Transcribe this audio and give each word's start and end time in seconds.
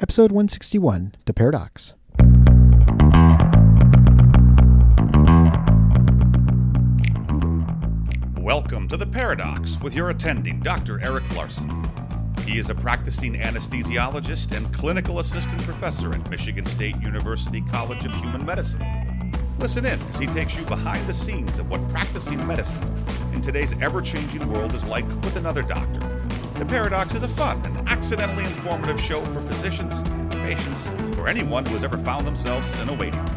Episode 0.00 0.32
161 0.32 1.14
The 1.24 1.32
Paradox. 1.32 1.94
Welcome 8.36 8.88
to 8.88 8.96
The 8.96 9.06
Paradox 9.06 9.80
with 9.80 9.94
your 9.94 10.10
attending, 10.10 10.58
Dr. 10.58 11.00
Eric 11.00 11.22
Larson. 11.36 11.88
He 12.44 12.58
is 12.58 12.70
a 12.70 12.74
practicing 12.74 13.34
anesthesiologist 13.34 14.50
and 14.56 14.74
clinical 14.74 15.20
assistant 15.20 15.62
professor 15.62 16.12
at 16.12 16.28
Michigan 16.28 16.66
State 16.66 17.00
University 17.00 17.60
College 17.60 18.04
of 18.04 18.10
Human 18.14 18.44
Medicine. 18.44 19.32
Listen 19.60 19.86
in 19.86 20.02
as 20.02 20.18
he 20.18 20.26
takes 20.26 20.56
you 20.56 20.64
behind 20.64 21.06
the 21.06 21.14
scenes 21.14 21.60
of 21.60 21.70
what 21.70 21.88
practicing 21.90 22.44
medicine 22.44 22.82
in 23.32 23.40
today's 23.40 23.74
ever 23.80 24.02
changing 24.02 24.52
world 24.52 24.74
is 24.74 24.84
like 24.86 25.06
with 25.22 25.36
another 25.36 25.62
doctor. 25.62 26.13
The 26.54 26.64
Paradox 26.64 27.16
is 27.16 27.22
a 27.24 27.28
fun 27.28 27.60
and 27.66 27.88
accidentally 27.88 28.44
informative 28.44 29.00
show 29.00 29.24
for 29.24 29.40
physicians, 29.40 30.00
patients, 30.30 30.86
or 31.18 31.26
anyone 31.26 31.66
who 31.66 31.74
has 31.74 31.82
ever 31.82 31.98
found 31.98 32.24
themselves 32.24 32.78
in 32.78 32.88
a 32.88 32.92
waiting 32.92 33.18
room. 33.18 33.34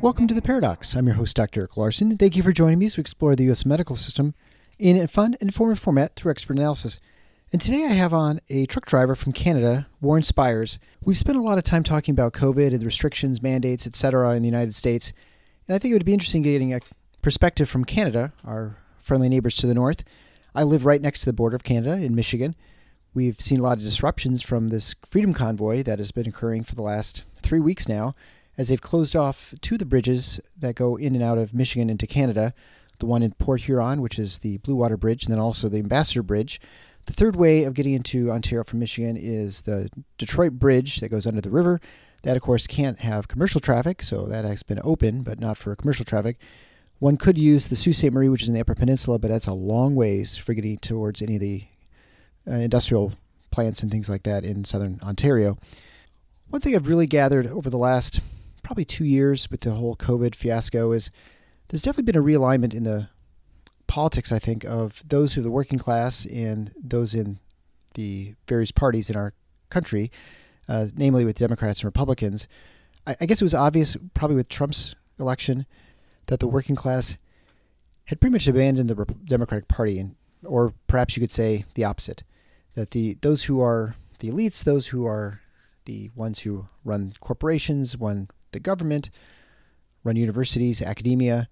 Welcome 0.00 0.26
to 0.26 0.34
The 0.34 0.42
Paradox. 0.42 0.96
I'm 0.96 1.06
your 1.06 1.14
host, 1.14 1.36
Dr. 1.36 1.60
Eric 1.60 1.76
Larson. 1.76 2.18
Thank 2.18 2.34
you 2.34 2.42
for 2.42 2.50
joining 2.50 2.80
me 2.80 2.86
as 2.86 2.96
we 2.96 3.02
explore 3.02 3.36
the 3.36 3.44
U.S. 3.44 3.64
medical 3.64 3.94
system 3.94 4.34
in 4.80 4.96
a 4.96 5.06
fun 5.06 5.34
and 5.34 5.42
informative 5.42 5.78
format 5.78 6.16
through 6.16 6.32
expert 6.32 6.56
analysis. 6.56 6.98
And 7.52 7.60
today 7.60 7.84
I 7.84 7.92
have 7.92 8.14
on 8.14 8.40
a 8.48 8.64
truck 8.64 8.86
driver 8.86 9.14
from 9.14 9.34
Canada, 9.34 9.86
Warren 10.00 10.22
Speyers. 10.22 10.78
We've 11.04 11.18
spent 11.18 11.36
a 11.36 11.42
lot 11.42 11.58
of 11.58 11.64
time 11.64 11.82
talking 11.82 12.14
about 12.14 12.32
COVID 12.32 12.68
and 12.68 12.82
restrictions, 12.82 13.42
mandates, 13.42 13.86
etc. 13.86 14.34
in 14.34 14.40
the 14.40 14.48
United 14.48 14.74
States. 14.74 15.12
And 15.68 15.74
I 15.74 15.78
think 15.78 15.92
it 15.92 15.96
would 15.96 16.06
be 16.06 16.14
interesting 16.14 16.40
getting 16.40 16.72
a 16.72 16.80
perspective 17.20 17.68
from 17.68 17.84
Canada, 17.84 18.32
our 18.42 18.78
friendly 18.96 19.28
neighbors 19.28 19.54
to 19.56 19.66
the 19.66 19.74
north. 19.74 20.02
I 20.54 20.62
live 20.62 20.86
right 20.86 21.02
next 21.02 21.20
to 21.20 21.26
the 21.26 21.34
border 21.34 21.54
of 21.54 21.62
Canada 21.62 22.02
in 22.02 22.14
Michigan. 22.14 22.56
We've 23.12 23.38
seen 23.38 23.60
a 23.60 23.62
lot 23.62 23.76
of 23.76 23.84
disruptions 23.84 24.42
from 24.42 24.70
this 24.70 24.94
freedom 25.04 25.34
convoy 25.34 25.82
that 25.82 25.98
has 25.98 26.10
been 26.10 26.26
occurring 26.26 26.64
for 26.64 26.74
the 26.74 26.80
last 26.80 27.22
three 27.42 27.60
weeks 27.60 27.86
now, 27.86 28.14
as 28.56 28.68
they've 28.70 28.80
closed 28.80 29.14
off 29.14 29.52
two 29.60 29.74
of 29.74 29.80
the 29.80 29.84
bridges 29.84 30.40
that 30.58 30.74
go 30.74 30.96
in 30.96 31.14
and 31.14 31.22
out 31.22 31.36
of 31.36 31.52
Michigan 31.52 31.90
into 31.90 32.06
Canada 32.06 32.54
the 33.02 33.06
one 33.06 33.22
in 33.24 33.32
Port 33.32 33.62
Huron, 33.62 34.00
which 34.00 34.16
is 34.16 34.38
the 34.38 34.58
Blue 34.58 34.76
Water 34.76 34.96
Bridge, 34.96 35.24
and 35.24 35.32
then 35.32 35.40
also 35.40 35.68
the 35.68 35.78
Ambassador 35.78 36.22
Bridge. 36.22 36.60
The 37.06 37.12
third 37.12 37.36
way 37.36 37.64
of 37.64 37.74
getting 37.74 37.94
into 37.94 38.30
Ontario 38.30 38.64
from 38.64 38.78
Michigan 38.78 39.16
is 39.16 39.62
the 39.62 39.90
Detroit 40.18 40.52
Bridge 40.52 41.00
that 41.00 41.08
goes 41.08 41.26
under 41.26 41.40
the 41.40 41.50
river. 41.50 41.80
That, 42.22 42.36
of 42.36 42.42
course, 42.42 42.68
can't 42.68 43.00
have 43.00 43.26
commercial 43.26 43.60
traffic, 43.60 44.02
so 44.02 44.26
that 44.26 44.44
has 44.44 44.62
been 44.62 44.80
open, 44.84 45.22
but 45.22 45.40
not 45.40 45.58
for 45.58 45.74
commercial 45.74 46.04
traffic. 46.04 46.38
One 47.00 47.16
could 47.16 47.36
use 47.36 47.66
the 47.66 47.74
Sault 47.74 47.96
Ste. 47.96 48.12
Marie, 48.12 48.28
which 48.28 48.42
is 48.42 48.48
in 48.48 48.54
the 48.54 48.60
Upper 48.60 48.76
Peninsula, 48.76 49.18
but 49.18 49.28
that's 49.28 49.48
a 49.48 49.52
long 49.52 49.96
ways 49.96 50.36
for 50.36 50.54
getting 50.54 50.78
towards 50.78 51.20
any 51.20 51.34
of 51.34 51.40
the 51.40 51.64
uh, 52.46 52.52
industrial 52.52 53.12
plants 53.50 53.82
and 53.82 53.90
things 53.90 54.08
like 54.08 54.22
that 54.22 54.44
in 54.44 54.64
southern 54.64 55.00
Ontario. 55.02 55.58
One 56.48 56.60
thing 56.60 56.76
I've 56.76 56.86
really 56.86 57.08
gathered 57.08 57.48
over 57.48 57.70
the 57.70 57.78
last 57.78 58.20
probably 58.62 58.84
two 58.84 59.04
years 59.04 59.50
with 59.50 59.62
the 59.62 59.72
whole 59.72 59.96
COVID 59.96 60.36
fiasco 60.36 60.92
is 60.92 61.10
there's 61.68 61.82
definitely 61.82 62.12
been 62.12 62.22
a 62.22 62.24
realignment 62.24 62.72
in 62.72 62.84
the 62.84 63.08
politics, 63.92 64.32
I 64.32 64.38
think, 64.38 64.64
of 64.64 65.02
those 65.06 65.34
who 65.34 65.42
are 65.42 65.44
the 65.44 65.50
working 65.50 65.78
class 65.78 66.24
and 66.24 66.72
those 66.82 67.12
in 67.12 67.38
the 67.92 68.34
various 68.48 68.72
parties 68.72 69.10
in 69.10 69.16
our 69.16 69.34
country, 69.68 70.10
uh, 70.66 70.86
namely 70.96 71.26
with 71.26 71.36
Democrats 71.36 71.80
and 71.80 71.84
Republicans. 71.84 72.48
I, 73.06 73.16
I 73.20 73.26
guess 73.26 73.42
it 73.42 73.44
was 73.44 73.54
obvious, 73.54 73.94
probably 74.14 74.36
with 74.36 74.48
Trump's 74.48 74.94
election, 75.20 75.66
that 76.28 76.40
the 76.40 76.46
working 76.46 76.74
class 76.74 77.18
had 78.06 78.18
pretty 78.18 78.32
much 78.32 78.48
abandoned 78.48 78.88
the 78.88 78.94
Rep- 78.94 79.26
Democratic 79.26 79.68
Party, 79.68 79.98
and, 79.98 80.16
or 80.42 80.72
perhaps 80.86 81.14
you 81.14 81.20
could 81.20 81.30
say 81.30 81.66
the 81.74 81.84
opposite, 81.84 82.22
that 82.74 82.92
the 82.92 83.18
those 83.20 83.44
who 83.44 83.60
are 83.60 83.94
the 84.20 84.30
elites, 84.30 84.64
those 84.64 84.86
who 84.86 85.04
are 85.04 85.42
the 85.84 86.10
ones 86.16 86.38
who 86.38 86.66
run 86.82 87.12
corporations, 87.20 87.94
run 87.98 88.30
the 88.52 88.60
government, 88.60 89.10
run 90.02 90.16
universities, 90.16 90.80
academia, 90.80 91.46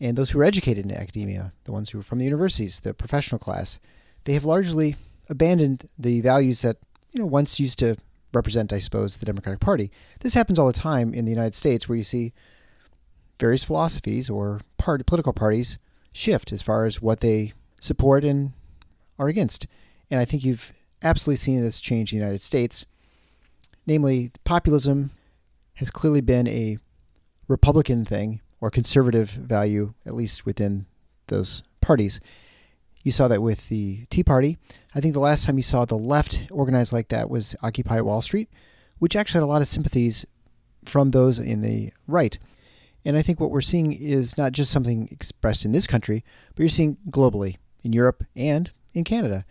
and 0.00 0.16
those 0.16 0.30
who 0.30 0.40
are 0.40 0.44
educated 0.44 0.84
in 0.84 0.92
academia, 0.92 1.52
the 1.64 1.72
ones 1.72 1.90
who 1.90 2.00
are 2.00 2.02
from 2.02 2.18
the 2.18 2.24
universities, 2.24 2.80
the 2.80 2.94
professional 2.94 3.38
class, 3.38 3.78
they 4.24 4.34
have 4.34 4.44
largely 4.44 4.96
abandoned 5.28 5.88
the 5.98 6.20
values 6.20 6.62
that 6.62 6.76
you 7.12 7.20
know 7.20 7.26
once 7.26 7.58
used 7.58 7.78
to 7.78 7.96
represent, 8.32 8.72
I 8.72 8.78
suppose, 8.78 9.16
the 9.16 9.26
Democratic 9.26 9.60
Party. 9.60 9.90
This 10.20 10.34
happens 10.34 10.58
all 10.58 10.66
the 10.66 10.72
time 10.72 11.14
in 11.14 11.24
the 11.24 11.30
United 11.30 11.54
States, 11.54 11.88
where 11.88 11.96
you 11.96 12.04
see 12.04 12.32
various 13.38 13.64
philosophies 13.64 14.28
or 14.28 14.60
political 14.78 15.32
parties 15.32 15.78
shift 16.12 16.52
as 16.52 16.62
far 16.62 16.84
as 16.84 17.02
what 17.02 17.20
they 17.20 17.52
support 17.80 18.24
and 18.24 18.52
are 19.18 19.28
against. 19.28 19.66
And 20.10 20.20
I 20.20 20.24
think 20.24 20.44
you've 20.44 20.72
absolutely 21.02 21.36
seen 21.36 21.62
this 21.62 21.80
change 21.80 22.12
in 22.12 22.18
the 22.18 22.24
United 22.24 22.42
States. 22.42 22.86
Namely, 23.86 24.32
populism 24.44 25.10
has 25.74 25.90
clearly 25.90 26.20
been 26.20 26.48
a 26.48 26.78
Republican 27.48 28.04
thing 28.04 28.40
or 28.60 28.70
conservative 28.70 29.30
value, 29.30 29.94
at 30.04 30.14
least 30.14 30.46
within 30.46 30.86
those 31.28 31.62
parties. 31.80 32.20
You 33.02 33.12
saw 33.12 33.28
that 33.28 33.42
with 33.42 33.68
the 33.68 34.06
Tea 34.10 34.24
Party. 34.24 34.58
I 34.94 35.00
think 35.00 35.14
the 35.14 35.20
last 35.20 35.44
time 35.44 35.56
you 35.56 35.62
saw 35.62 35.84
the 35.84 35.96
left 35.96 36.46
organized 36.50 36.92
like 36.92 37.08
that 37.08 37.30
was 37.30 37.54
Occupy 37.62 38.00
Wall 38.00 38.20
Street, 38.20 38.48
which 38.98 39.14
actually 39.14 39.38
had 39.38 39.44
a 39.44 39.46
lot 39.46 39.62
of 39.62 39.68
sympathies 39.68 40.26
from 40.84 41.10
those 41.10 41.38
in 41.38 41.60
the 41.60 41.92
right. 42.06 42.38
And 43.04 43.16
I 43.16 43.22
think 43.22 43.38
what 43.38 43.52
we're 43.52 43.60
seeing 43.60 43.92
is 43.92 44.36
not 44.36 44.52
just 44.52 44.72
something 44.72 45.08
expressed 45.12 45.64
in 45.64 45.72
this 45.72 45.86
country, 45.86 46.24
but 46.54 46.62
you're 46.62 46.68
seeing 46.68 46.96
globally 47.08 47.56
in 47.84 47.92
Europe 47.92 48.24
and 48.34 48.72
in 48.94 49.04
Canada. 49.04 49.44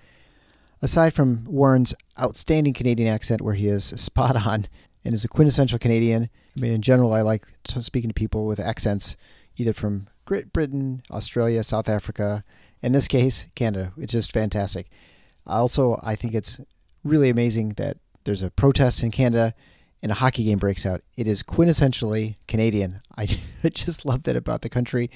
Aside 0.82 1.14
from 1.14 1.46
Warren's 1.46 1.94
outstanding 2.20 2.74
Canadian 2.74 3.08
accent, 3.08 3.42
where 3.42 3.54
he 3.54 3.68
is 3.68 3.86
spot 3.96 4.46
on 4.46 4.68
and 5.06 5.14
is 5.14 5.24
a 5.24 5.30
quintessential 5.30 5.80
Canadian, 5.80 6.30
I 6.58 6.60
mean, 6.60 6.74
in 6.74 6.82
general, 6.82 7.14
I 7.14 7.22
like 7.22 7.46
speaking 7.66 8.10
to 8.10 8.14
people 8.14 8.48
with 8.48 8.60
accents, 8.60 9.16
either 9.56 9.74
from 9.74 10.08
Great 10.26 10.52
Britain, 10.52 11.04
Australia, 11.12 11.64
South 11.64 11.88
Africa, 11.88 12.44
in 12.82 12.92
this 12.92 13.08
case, 13.08 13.46
Canada. 13.56 13.94
It's 13.98 14.12
just 14.12 14.32
fantastic. 14.32 14.88
Also, 15.46 16.00
I 16.04 16.16
think 16.16 16.34
it's 16.34 16.60
really 17.04 17.30
amazing 17.30 17.70
that 17.78 17.98
there's 18.24 18.42
a 18.42 18.50
protest 18.50 19.04
in 19.04 19.12
Canada 19.12 19.54
and 20.02 20.12
a 20.12 20.16
hockey 20.16 20.44
game 20.44 20.58
breaks 20.58 20.86
out. 20.86 21.02
It 21.16 21.28
is 21.28 21.44
quintessentially 21.44 22.38
Canadian. 22.48 23.02
I 23.18 23.28
just 23.70 24.06
love 24.06 24.24
that 24.24 24.36
about 24.36 24.62
the 24.62 24.70
country. 24.70 25.12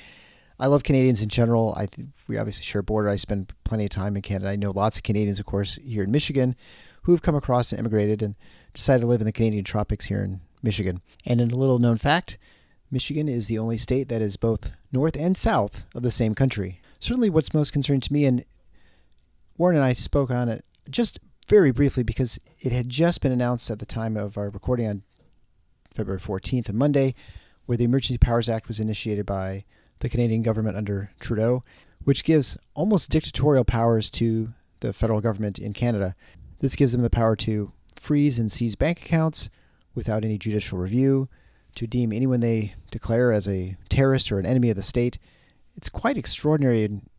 I 0.59 0.67
love 0.67 0.83
Canadians 0.83 1.21
in 1.21 1.29
general. 1.29 1.73
I 1.77 1.87
we 2.27 2.37
obviously 2.37 2.65
share 2.65 2.81
a 2.81 2.83
border. 2.83 3.09
I 3.09 3.15
spend 3.15 3.53
plenty 3.63 3.85
of 3.85 3.91
time 3.91 4.15
in 4.15 4.21
Canada. 4.21 4.51
I 4.51 4.55
know 4.55 4.71
lots 4.71 4.97
of 4.97 5.03
Canadians, 5.03 5.39
of 5.39 5.45
course, 5.45 5.79
here 5.83 6.03
in 6.03 6.11
Michigan, 6.11 6.55
who 7.03 7.13
have 7.13 7.21
come 7.21 7.35
across 7.35 7.71
and 7.71 7.79
immigrated 7.79 8.21
and 8.21 8.35
decided 8.73 9.01
to 9.01 9.07
live 9.07 9.21
in 9.21 9.25
the 9.25 9.31
Canadian 9.31 9.63
tropics 9.63 10.05
here 10.05 10.23
in 10.23 10.41
Michigan. 10.61 11.01
And 11.25 11.41
in 11.41 11.51
a 11.51 11.55
little 11.55 11.79
known 11.79 11.97
fact, 11.97 12.37
Michigan 12.91 13.27
is 13.27 13.47
the 13.47 13.59
only 13.59 13.77
state 13.77 14.09
that 14.09 14.21
is 14.21 14.37
both 14.37 14.71
north 14.91 15.15
and 15.15 15.37
south 15.37 15.83
of 15.93 16.01
the 16.01 16.11
same 16.11 16.33
country. 16.33 16.81
Certainly, 16.99 17.29
what's 17.29 17.53
most 17.53 17.71
concerning 17.71 18.01
to 18.01 18.13
me, 18.13 18.25
and 18.25 18.43
Warren 19.57 19.75
and 19.75 19.85
I 19.85 19.93
spoke 19.93 20.31
on 20.31 20.49
it 20.49 20.65
just 20.89 21.19
very 21.47 21.71
briefly 21.71 22.03
because 22.03 22.39
it 22.59 22.71
had 22.71 22.89
just 22.89 23.21
been 23.21 23.31
announced 23.31 23.69
at 23.69 23.79
the 23.79 23.85
time 23.85 24.17
of 24.17 24.37
our 24.37 24.49
recording 24.49 24.87
on 24.87 25.03
February 25.93 26.19
14th, 26.19 26.69
a 26.69 26.73
Monday, 26.73 27.15
where 27.65 27.77
the 27.77 27.83
Emergency 27.83 28.17
Powers 28.17 28.49
Act 28.49 28.67
was 28.67 28.79
initiated 28.79 29.25
by 29.25 29.65
the 29.99 30.09
Canadian 30.09 30.43
government 30.43 30.77
under 30.77 31.11
Trudeau, 31.19 31.63
which 32.03 32.23
gives 32.23 32.57
almost 32.73 33.09
dictatorial 33.09 33.65
powers 33.65 34.09
to 34.11 34.53
the 34.79 34.93
federal 34.93 35.21
government 35.21 35.59
in 35.59 35.73
Canada. 35.73 36.15
This 36.59 36.75
gives 36.75 36.91
them 36.91 37.01
the 37.01 37.09
power 37.09 37.35
to 37.37 37.71
freeze 37.99 38.39
and 38.39 38.51
seize 38.51 38.75
bank 38.75 39.01
accounts 39.01 39.49
without 39.95 40.23
any 40.23 40.37
judicial 40.37 40.77
review, 40.77 41.27
to 41.75 41.87
deem 41.87 42.11
anyone 42.11 42.39
they 42.39 42.73
declare 42.91 43.31
as 43.31 43.47
a 43.47 43.75
terrorist 43.89 44.31
or 44.31 44.39
an 44.39 44.45
enemy 44.45 44.69
of 44.69 44.75
the 44.75 44.83
state. 44.83 45.17
It's 45.75 45.89
quite 45.89 46.17
extraordinary 46.17 46.85
and 46.85 47.09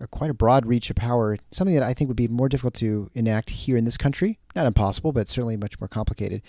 a, 0.00 0.06
quite 0.06 0.30
a 0.30 0.34
broad 0.34 0.66
reach 0.66 0.90
of 0.90 0.96
power, 0.96 1.36
something 1.50 1.74
that 1.74 1.84
I 1.84 1.94
think 1.94 2.08
would 2.08 2.16
be 2.16 2.28
more 2.28 2.48
difficult 2.48 2.74
to 2.74 3.10
enact 3.14 3.50
here 3.50 3.76
in 3.76 3.84
this 3.84 3.96
country. 3.96 4.38
Not 4.54 4.66
impossible, 4.66 5.12
but 5.12 5.28
certainly 5.28 5.56
much 5.56 5.80
more 5.80 5.88
complicated. 5.88 6.42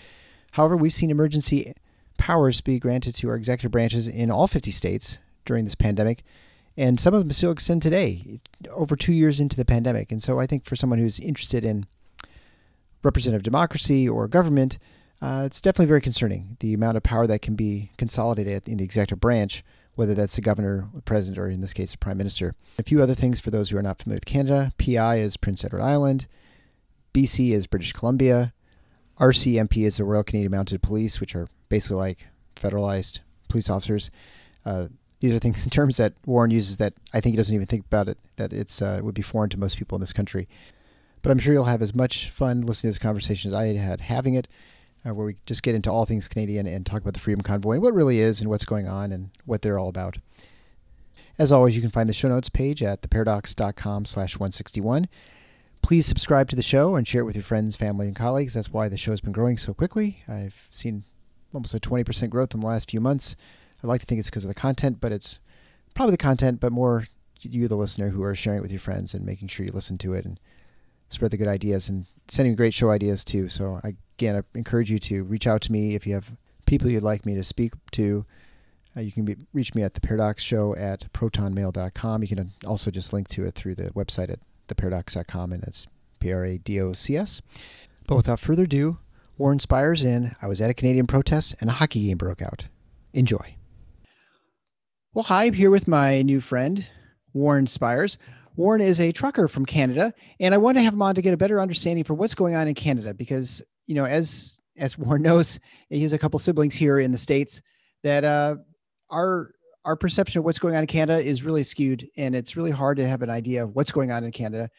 However, 0.52 0.76
we've 0.76 0.92
seen 0.92 1.10
emergency 1.10 1.74
powers 2.18 2.60
be 2.60 2.78
granted 2.78 3.14
to 3.16 3.28
our 3.28 3.36
executive 3.36 3.72
branches 3.72 4.06
in 4.06 4.30
all 4.30 4.46
50 4.46 4.70
states 4.70 5.18
during 5.44 5.64
this 5.64 5.74
pandemic, 5.74 6.24
and 6.76 6.98
some 6.98 7.14
of 7.14 7.20
them 7.20 7.32
still 7.32 7.50
extend 7.50 7.82
today, 7.82 8.40
over 8.70 8.96
two 8.96 9.12
years 9.12 9.40
into 9.40 9.56
the 9.56 9.64
pandemic. 9.64 10.10
And 10.10 10.22
so 10.22 10.40
I 10.40 10.46
think 10.46 10.64
for 10.64 10.76
someone 10.76 10.98
who's 10.98 11.20
interested 11.20 11.64
in 11.64 11.86
representative 13.04 13.44
democracy 13.44 14.08
or 14.08 14.26
government, 14.26 14.78
uh, 15.22 15.44
it's 15.46 15.60
definitely 15.60 15.86
very 15.86 16.00
concerning 16.00 16.56
the 16.60 16.74
amount 16.74 16.96
of 16.96 17.02
power 17.02 17.26
that 17.26 17.42
can 17.42 17.54
be 17.54 17.90
consolidated 17.96 18.68
in 18.68 18.78
the 18.78 18.84
executive 18.84 19.20
branch, 19.20 19.62
whether 19.94 20.14
that's 20.14 20.34
the 20.34 20.42
governor, 20.42 20.88
the 20.94 21.02
president, 21.02 21.38
or 21.38 21.48
in 21.48 21.60
this 21.60 21.72
case, 21.72 21.92
the 21.92 21.98
prime 21.98 22.18
minister. 22.18 22.54
A 22.78 22.82
few 22.82 23.00
other 23.00 23.14
things 23.14 23.40
for 23.40 23.50
those 23.50 23.70
who 23.70 23.76
are 23.76 23.82
not 23.82 23.98
familiar 23.98 24.16
with 24.16 24.26
Canada 24.26 24.72
PEI 24.78 25.20
is 25.20 25.36
Prince 25.36 25.64
Edward 25.64 25.82
Island, 25.82 26.26
BC 27.12 27.52
is 27.52 27.68
British 27.68 27.92
Columbia, 27.92 28.52
RCMP 29.20 29.86
is 29.86 29.98
the 29.98 30.04
Royal 30.04 30.24
Canadian 30.24 30.50
Mounted 30.50 30.82
Police, 30.82 31.20
which 31.20 31.36
are 31.36 31.46
basically 31.68 31.96
like 31.96 32.26
federalized 32.56 33.20
police 33.48 33.70
officers. 33.70 34.10
Uh, 34.66 34.88
these 35.20 35.32
are 35.32 35.38
things 35.38 35.64
in 35.64 35.70
terms 35.70 35.96
that 35.98 36.14
Warren 36.26 36.50
uses 36.50 36.78
that 36.78 36.94
I 37.12 37.20
think 37.20 37.34
he 37.34 37.36
doesn't 37.36 37.54
even 37.54 37.66
think 37.66 37.86
about 37.86 38.08
it, 38.08 38.18
that 38.36 38.52
it's 38.52 38.82
uh, 38.82 39.00
would 39.02 39.14
be 39.14 39.22
foreign 39.22 39.50
to 39.50 39.58
most 39.58 39.78
people 39.78 39.96
in 39.96 40.00
this 40.00 40.12
country. 40.12 40.48
But 41.24 41.30
I'm 41.30 41.38
sure 41.38 41.54
you'll 41.54 41.64
have 41.64 41.80
as 41.80 41.94
much 41.94 42.28
fun 42.28 42.60
listening 42.60 42.92
to 42.92 42.98
this 42.98 43.02
conversation 43.02 43.50
as 43.50 43.54
I 43.54 43.68
had 43.68 44.02
having 44.02 44.34
it, 44.34 44.46
uh, 45.06 45.14
where 45.14 45.24
we 45.28 45.36
just 45.46 45.62
get 45.62 45.74
into 45.74 45.90
all 45.90 46.04
things 46.04 46.28
Canadian 46.28 46.66
and 46.66 46.84
talk 46.84 47.00
about 47.00 47.14
the 47.14 47.18
Freedom 47.18 47.40
Convoy 47.40 47.72
and 47.72 47.82
what 47.82 47.94
really 47.94 48.18
is 48.18 48.42
and 48.42 48.50
what's 48.50 48.66
going 48.66 48.86
on 48.86 49.10
and 49.10 49.30
what 49.46 49.62
they're 49.62 49.78
all 49.78 49.88
about. 49.88 50.18
As 51.38 51.50
always, 51.50 51.76
you 51.76 51.80
can 51.80 51.90
find 51.90 52.10
the 52.10 52.12
show 52.12 52.28
notes 52.28 52.50
page 52.50 52.82
at 52.82 53.00
theparadox.com 53.00 54.04
slash 54.04 54.34
161. 54.34 55.08
Please 55.80 56.04
subscribe 56.04 56.50
to 56.50 56.56
the 56.56 56.62
show 56.62 56.94
and 56.94 57.08
share 57.08 57.22
it 57.22 57.24
with 57.24 57.36
your 57.36 57.42
friends, 57.42 57.74
family, 57.74 58.06
and 58.06 58.14
colleagues. 58.14 58.52
That's 58.52 58.70
why 58.70 58.90
the 58.90 58.98
show 58.98 59.12
has 59.12 59.22
been 59.22 59.32
growing 59.32 59.56
so 59.56 59.72
quickly. 59.72 60.18
I've 60.28 60.68
seen 60.68 61.04
almost 61.54 61.72
a 61.72 61.80
20% 61.80 62.28
growth 62.28 62.52
in 62.52 62.60
the 62.60 62.66
last 62.66 62.90
few 62.90 63.00
months. 63.00 63.34
I 63.82 63.86
like 63.86 64.02
to 64.02 64.06
think 64.06 64.18
it's 64.18 64.28
because 64.28 64.44
of 64.44 64.48
the 64.48 64.54
content, 64.54 64.98
but 65.00 65.10
it's 65.10 65.38
probably 65.94 66.12
the 66.12 66.18
content, 66.18 66.60
but 66.60 66.70
more 66.70 67.06
you, 67.40 67.66
the 67.66 67.76
listener, 67.76 68.10
who 68.10 68.22
are 68.22 68.34
sharing 68.34 68.58
it 68.58 68.62
with 68.62 68.72
your 68.72 68.80
friends 68.80 69.14
and 69.14 69.24
making 69.24 69.48
sure 69.48 69.64
you 69.64 69.72
listen 69.72 69.96
to 69.96 70.12
it 70.12 70.26
and 70.26 70.38
spread 71.14 71.30
the 71.30 71.36
good 71.36 71.48
ideas 71.48 71.88
and 71.88 72.06
sending 72.28 72.54
great 72.54 72.74
show 72.74 72.90
ideas 72.90 73.24
too. 73.24 73.48
So 73.48 73.80
again, 73.84 74.36
I 74.36 74.58
encourage 74.58 74.90
you 74.90 74.98
to 75.00 75.24
reach 75.24 75.46
out 75.46 75.62
to 75.62 75.72
me 75.72 75.94
if 75.94 76.06
you 76.06 76.14
have 76.14 76.32
people 76.66 76.90
you'd 76.90 77.02
like 77.02 77.26
me 77.26 77.34
to 77.34 77.44
speak 77.44 77.72
to. 77.92 78.24
Uh, 78.96 79.00
you 79.00 79.12
can 79.12 79.24
be, 79.24 79.36
reach 79.52 79.74
me 79.74 79.82
at 79.82 79.94
the 79.94 80.00
Paradox 80.00 80.42
Show 80.42 80.76
at 80.76 81.12
protonmail.com. 81.12 82.22
You 82.22 82.28
can 82.28 82.52
also 82.64 82.90
just 82.90 83.12
link 83.12 83.28
to 83.28 83.44
it 83.44 83.54
through 83.54 83.74
the 83.74 83.90
website 83.90 84.30
at 84.30 84.38
theparadox.com, 84.68 85.52
and 85.52 85.64
it's 85.64 85.86
P 86.20 86.32
R 86.32 86.44
A 86.44 86.58
D 86.58 86.80
O 86.80 86.92
C 86.92 87.16
S. 87.16 87.40
But 88.06 88.16
without 88.16 88.40
further 88.40 88.64
ado, 88.64 88.98
Warren 89.36 89.58
Speyers 89.58 90.04
in 90.04 90.36
I 90.40 90.46
was 90.46 90.60
at 90.60 90.70
a 90.70 90.74
Canadian 90.74 91.06
protest 91.06 91.54
and 91.60 91.68
a 91.68 91.74
hockey 91.74 92.06
game 92.06 92.18
broke 92.18 92.42
out. 92.42 92.66
Enjoy. 93.12 93.56
Well, 95.12 95.24
hi, 95.24 95.44
I'm 95.44 95.52
here 95.54 95.70
with 95.70 95.86
my 95.86 96.22
new 96.22 96.40
friend, 96.40 96.86
Warren 97.32 97.66
Speyers. 97.66 98.16
Warren 98.56 98.80
is 98.80 99.00
a 99.00 99.12
trucker 99.12 99.48
from 99.48 99.66
Canada, 99.66 100.12
and 100.38 100.54
I 100.54 100.58
want 100.58 100.76
to 100.76 100.82
have 100.82 100.94
him 100.94 101.02
on 101.02 101.14
to 101.16 101.22
get 101.22 101.34
a 101.34 101.36
better 101.36 101.60
understanding 101.60 102.04
for 102.04 102.14
what's 102.14 102.34
going 102.34 102.54
on 102.54 102.68
in 102.68 102.74
Canada 102.74 103.12
because, 103.12 103.62
you 103.86 103.94
know, 103.94 104.04
as 104.04 104.60
as 104.76 104.98
Warren 104.98 105.22
knows, 105.22 105.58
he 105.88 106.02
has 106.02 106.12
a 106.12 106.18
couple 106.18 106.38
siblings 106.38 106.74
here 106.74 106.98
in 106.98 107.12
the 107.12 107.18
states 107.18 107.60
that 108.02 108.24
uh, 108.24 108.56
our 109.10 109.50
our 109.84 109.96
perception 109.96 110.38
of 110.38 110.44
what's 110.44 110.58
going 110.58 110.74
on 110.74 110.82
in 110.82 110.86
Canada 110.86 111.20
is 111.20 111.42
really 111.42 111.64
skewed, 111.64 112.08
and 112.16 112.34
it's 112.34 112.56
really 112.56 112.70
hard 112.70 112.96
to 112.98 113.06
have 113.06 113.22
an 113.22 113.30
idea 113.30 113.64
of 113.64 113.74
what's 113.74 113.92
going 113.92 114.10
on 114.12 114.24
in 114.24 114.32
Canada. 114.32 114.70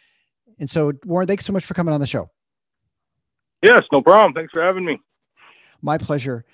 And 0.59 0.69
so, 0.69 0.93
Warren, 1.05 1.27
thanks 1.27 1.45
so 1.45 1.53
much 1.53 1.65
for 1.65 1.73
coming 1.73 1.93
on 1.93 1.99
the 1.99 2.07
show. 2.07 2.29
Yes, 3.61 3.81
no 3.91 4.01
problem. 4.01 4.33
Thanks 4.33 4.51
for 4.51 4.63
having 4.63 4.85
me. 4.85 4.99
My 5.81 5.97
pleasure 5.97 6.45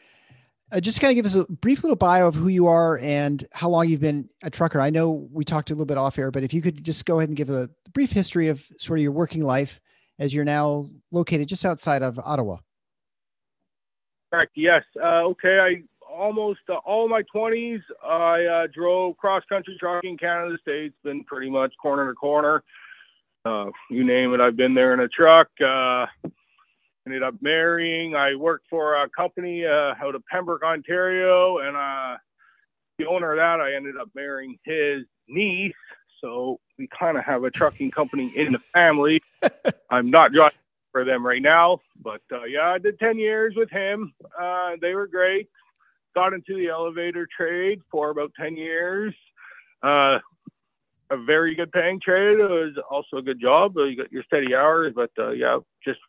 uh, 0.72 0.80
just 0.80 1.02
kind 1.02 1.12
of 1.12 1.16
give 1.16 1.26
us 1.26 1.36
a 1.36 1.46
brief 1.52 1.84
little 1.84 1.96
bio 1.96 2.28
of 2.28 2.36
who 2.36 2.48
you 2.48 2.68
are 2.68 2.98
and 3.00 3.46
how 3.52 3.70
long 3.70 3.88
you've 3.88 4.02
been 4.02 4.30
a 4.44 4.50
trucker. 4.50 4.80
I 4.80 4.90
know 4.90 5.28
we 5.32 5.44
talked 5.44 5.70
a 5.70 5.74
little 5.74 5.86
bit 5.86 5.98
off 5.98 6.18
air, 6.18 6.32
but 6.32 6.44
if 6.44 6.54
you 6.54 6.62
could 6.62 6.84
just 6.84 7.06
go 7.06 7.20
ahead 7.20 7.30
and 7.30 7.36
give 7.36 7.50
a 7.50 7.70
brief 7.94 8.12
history 8.12 8.48
of 8.48 8.66
sort 8.78 9.00
of 9.00 9.04
your 9.04 9.12
working 9.12 9.44
life 9.44 9.80
as 10.20 10.34
you're 10.34 10.46
now 10.46 10.86
located 11.12 11.48
just 11.48 11.66
outside 11.66 12.02
of 12.02 12.20
Ottawa. 12.20 12.58
Correct. 14.32 14.52
Yes. 14.56 14.84
Uh, 15.02 15.24
okay. 15.24 15.60
I 15.60 15.84
almost 16.10 16.60
uh, 16.70 16.76
all 16.86 17.10
my 17.10 17.24
20s, 17.36 17.82
I 18.06 18.46
uh, 18.46 18.68
drove 18.74 19.18
cross 19.18 19.44
country 19.50 19.76
trucking 19.80 20.18
Canada 20.18 20.58
States, 20.62 20.96
been 21.04 21.24
pretty 21.26 21.50
much 21.50 21.74
corner 21.82 22.10
to 22.10 22.16
corner. 22.16 22.64
Uh, 23.44 23.66
you 23.90 24.04
name 24.04 24.34
it, 24.34 24.40
I've 24.40 24.56
been 24.56 24.76
there 24.76 24.94
in 24.94 25.00
a 25.00 25.08
truck. 25.08 25.50
Ended 27.08 27.24
up 27.24 27.36
marrying. 27.42 28.16
I 28.16 28.36
worked 28.36 28.68
for 28.70 28.96
a 28.96 29.10
company 29.10 29.66
uh, 29.66 29.96
out 30.02 30.14
of 30.14 30.24
Pembroke, 30.28 30.64
Ontario, 30.64 31.58
and 31.58 31.76
uh, 31.76 32.18
the 33.00 33.08
owner 33.08 33.32
of 33.32 33.38
that, 33.38 33.60
I 33.60 33.74
ended 33.76 33.98
up 33.98 34.10
marrying 34.14 34.60
his 34.64 35.06
niece. 35.28 35.74
So 36.22 36.60
we 36.78 36.88
kind 36.88 37.18
of 37.18 37.24
have 37.24 37.44
a 37.44 37.50
trucking 37.50 37.92
company 37.92 38.32
in 38.36 38.52
the 38.52 38.60
family. 38.74 39.24
I'm 39.90 40.12
not 40.12 40.32
driving 40.32 40.58
for 40.92 41.04
them 41.04 41.26
right 41.26 41.42
now, 41.42 41.80
but 42.02 42.22
uh, 42.32 42.44
yeah, 42.44 42.70
I 42.70 42.78
did 42.78 43.00
10 43.00 43.18
years 43.18 43.56
with 43.56 43.72
him. 43.72 44.14
Uh, 44.40 44.74
they 44.80 44.94
were 44.94 45.08
great. 45.08 45.50
Got 46.14 46.34
into 46.34 46.56
the 46.56 46.68
elevator 46.68 47.28
trade 47.36 47.82
for 47.90 48.10
about 48.10 48.32
10 48.40 48.56
years. 48.56 49.16
Uh, 49.82 50.20
a 51.10 51.18
very 51.18 51.56
good 51.56 51.72
paying 51.72 52.00
trade. 52.00 52.40
It 52.40 52.50
was 52.50 52.74
also 52.90 53.18
a 53.18 53.22
good 53.22 53.40
job. 53.40 53.74
You 53.76 53.96
got 53.98 54.12
your 54.12 54.24
steady 54.24 54.54
hours, 54.56 54.94
but 54.96 55.12
uh, 55.18 55.32
yeah, 55.32 55.60
just 55.84 56.00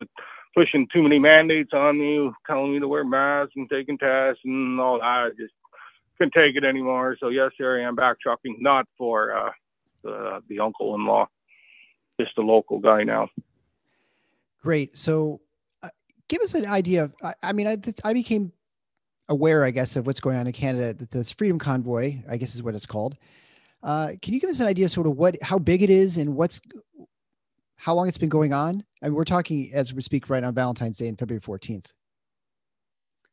pushing 0.54 0.86
too 0.92 1.02
many 1.02 1.18
mandates 1.18 1.70
on 1.72 1.98
me, 1.98 2.30
telling 2.46 2.72
me 2.72 2.80
to 2.80 2.88
wear 2.88 3.04
masks 3.04 3.54
and 3.56 3.68
taking 3.70 3.98
tests 3.98 4.40
and 4.44 4.80
all 4.80 4.98
that. 4.98 5.04
I 5.04 5.28
just 5.30 5.54
couldn't 6.18 6.34
take 6.34 6.56
it 6.56 6.64
anymore. 6.64 7.16
So 7.18 7.28
yes, 7.28 7.52
here 7.56 7.78
I 7.78 7.88
am 7.88 7.94
back 7.94 8.20
trucking, 8.20 8.58
not 8.60 8.86
for 8.98 9.34
uh, 9.34 9.50
the, 10.02 10.40
the 10.48 10.60
uncle-in-law, 10.60 11.26
just 12.20 12.36
a 12.38 12.42
local 12.42 12.78
guy 12.78 13.02
now. 13.02 13.28
Great. 14.62 14.96
So 14.96 15.40
uh, 15.82 15.88
give 16.28 16.40
us 16.42 16.54
an 16.54 16.66
idea 16.66 17.04
of, 17.04 17.14
I, 17.22 17.34
I 17.42 17.52
mean, 17.52 17.66
I, 17.66 17.78
I 18.04 18.12
became 18.12 18.52
aware, 19.28 19.64
I 19.64 19.70
guess, 19.70 19.96
of 19.96 20.06
what's 20.06 20.20
going 20.20 20.36
on 20.36 20.46
in 20.46 20.52
Canada, 20.52 20.92
that 20.94 21.10
this 21.10 21.32
Freedom 21.32 21.58
Convoy, 21.58 22.18
I 22.28 22.36
guess 22.36 22.54
is 22.54 22.62
what 22.62 22.74
it's 22.74 22.86
called. 22.86 23.16
Uh, 23.82 24.12
can 24.20 24.34
you 24.34 24.40
give 24.40 24.50
us 24.50 24.60
an 24.60 24.66
idea 24.66 24.88
sort 24.88 25.06
of 25.06 25.16
what, 25.16 25.36
how 25.42 25.58
big 25.58 25.82
it 25.82 25.90
is 25.90 26.16
and 26.16 26.36
what's, 26.36 26.60
how 27.82 27.94
long 27.94 28.06
it's 28.06 28.16
been 28.18 28.28
going 28.28 28.52
on? 28.52 28.84
I 29.02 29.06
mean, 29.06 29.14
we're 29.16 29.24
talking 29.24 29.68
as 29.74 29.92
we 29.92 30.02
speak 30.02 30.30
right 30.30 30.44
on 30.44 30.54
Valentine's 30.54 30.98
Day 30.98 31.08
and 31.08 31.18
February 31.18 31.40
14th. 31.40 31.86